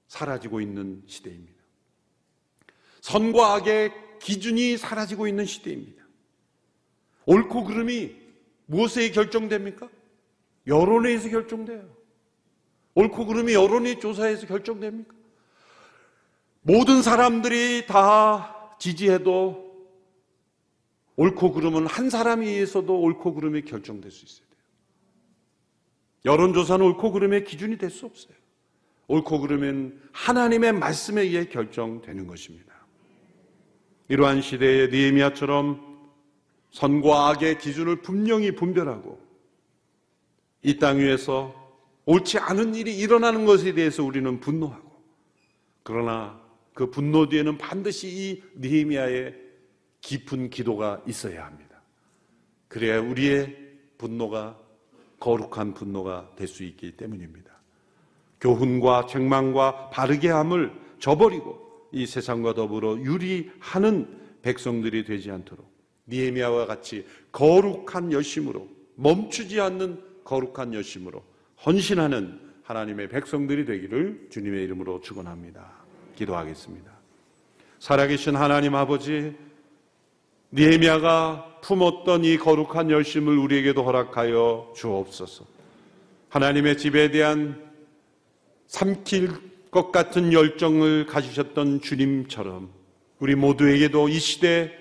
사라지고 0.09 0.61
있는 0.61 1.03
시대입니다. 1.07 1.55
선과 3.01 3.55
악의 3.55 3.93
기준이 4.21 4.77
사라지고 4.77 5.27
있는 5.27 5.47
시대입니다. 5.47 6.05
옳고 7.25 7.65
그름이 7.65 8.15
무엇에 8.67 9.11
결정됩니까? 9.11 9.89
여론에 10.67 11.11
의해서 11.11 11.29
결정돼요. 11.31 11.89
옳고 12.95 13.27
그름이 13.27 13.55
여론의 13.55 14.01
조사에서 14.01 14.47
결정됩니까? 14.47 15.15
모든 16.63 17.03
사람들이 17.03 17.87
다 17.87 18.56
지지해도 18.79 19.67
옳고 21.17 21.53
그름은 21.53 21.87
한 21.87 22.11
사람에 22.11 22.47
의해서도 22.47 23.01
옳고 23.01 23.35
그름이 23.35 23.63
결정될 23.63 24.11
수 24.11 24.25
있어야 24.25 24.47
돼요. 24.49 24.57
여론조사는 26.27 26.85
옳고 26.85 27.13
그름의 27.13 27.45
기준이 27.45 27.79
될 27.79 27.91
수 27.91 28.07
없어요. 28.07 28.35
옳고 29.09 29.41
그르면 29.41 30.01
하나님의 30.13 30.73
말씀에 30.73 31.23
의해 31.23 31.47
결정되는 31.47 32.27
것입니다. 32.27 32.75
이러한 34.09 34.43
시대에 34.43 34.89
니에미아처럼 34.89 36.11
선과 36.73 37.29
악의 37.31 37.59
기준을 37.59 38.03
분명히 38.03 38.53
분별하고 38.55 39.25
이 40.63 40.79
땅 40.79 40.99
위에서 40.99 41.55
옳지 42.07 42.39
않은 42.39 42.75
일이 42.75 42.97
일어나는 42.99 43.47
것에 43.47 43.73
대해서 43.73 44.03
우리는 44.05 44.41
분노하고 44.41 44.91
그러나 45.85 46.41
그 46.77 46.91
분노 46.91 47.27
뒤에는 47.27 47.57
반드시 47.57 48.07
이 48.07 48.43
니에미아의 48.59 49.35
깊은 50.03 50.51
기도가 50.51 51.03
있어야 51.07 51.47
합니다. 51.47 51.81
그래야 52.69 53.01
우리의 53.01 53.57
분노가 53.97 54.61
거룩한 55.19 55.73
분노가 55.73 56.33
될 56.37 56.47
수 56.47 56.65
있기 56.65 56.99
때문입니다. 56.99 57.51
교훈과 58.43 59.07
책망과 59.07 59.89
바르게 59.89 60.29
함을 60.29 60.71
저버리고 60.99 61.89
이 61.93 62.05
세상과 62.05 62.53
더불어 62.53 62.99
유리하는 62.99 64.21
백성들이 64.43 65.07
되지 65.07 65.31
않도록 65.31 65.67
니에미아와 66.09 66.67
같이 66.67 67.07
거룩한 67.33 68.13
열심으로 68.13 68.69
멈추지 68.97 69.63
않는 69.63 70.03
거룩한 70.25 70.75
열심으로 70.75 71.25
헌신하는 71.65 72.39
하나님의 72.65 73.09
백성들이 73.09 73.65
되기를 73.65 74.27
주님의 74.29 74.63
이름으로 74.65 75.01
축원합니다. 75.01 75.86
기도하겠습니다. 76.17 76.91
살아계신 77.79 78.35
하나님 78.35 78.75
아버지 78.75 79.37
니에미아가 80.53 81.61
품었던 81.63 82.25
이 82.25 82.39
거룩한 82.39 82.91
열심을 82.91 83.37
우리에게도 83.39 83.85
허락하여 83.85 84.73
주옵소서. 84.75 85.45
하나님의 86.29 86.79
집에 86.79 87.11
대한 87.11 87.65
삼킬 88.67 89.31
것 89.71 89.93
같은 89.93 90.33
열정을 90.33 91.07
가지셨던 91.07 91.81
주님처럼 91.81 92.71
우리 93.19 93.35
모두에게도 93.35 94.09
이 94.09 94.19
시대 94.19 94.73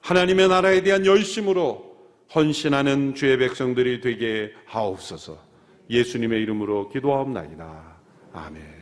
하나님의 0.00 0.48
나라에 0.48 0.82
대한 0.82 1.06
열심으로 1.06 1.92
헌신하는 2.34 3.14
주의 3.14 3.36
백성들이 3.38 4.00
되게 4.00 4.52
하옵소서. 4.66 5.38
예수님의 5.90 6.42
이름으로 6.42 6.88
기도하옵나이다. 6.88 7.96
아멘. 8.32 8.81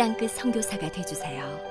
땅끝 0.00 0.30
성교사가 0.30 0.90
되주세요 0.90 1.69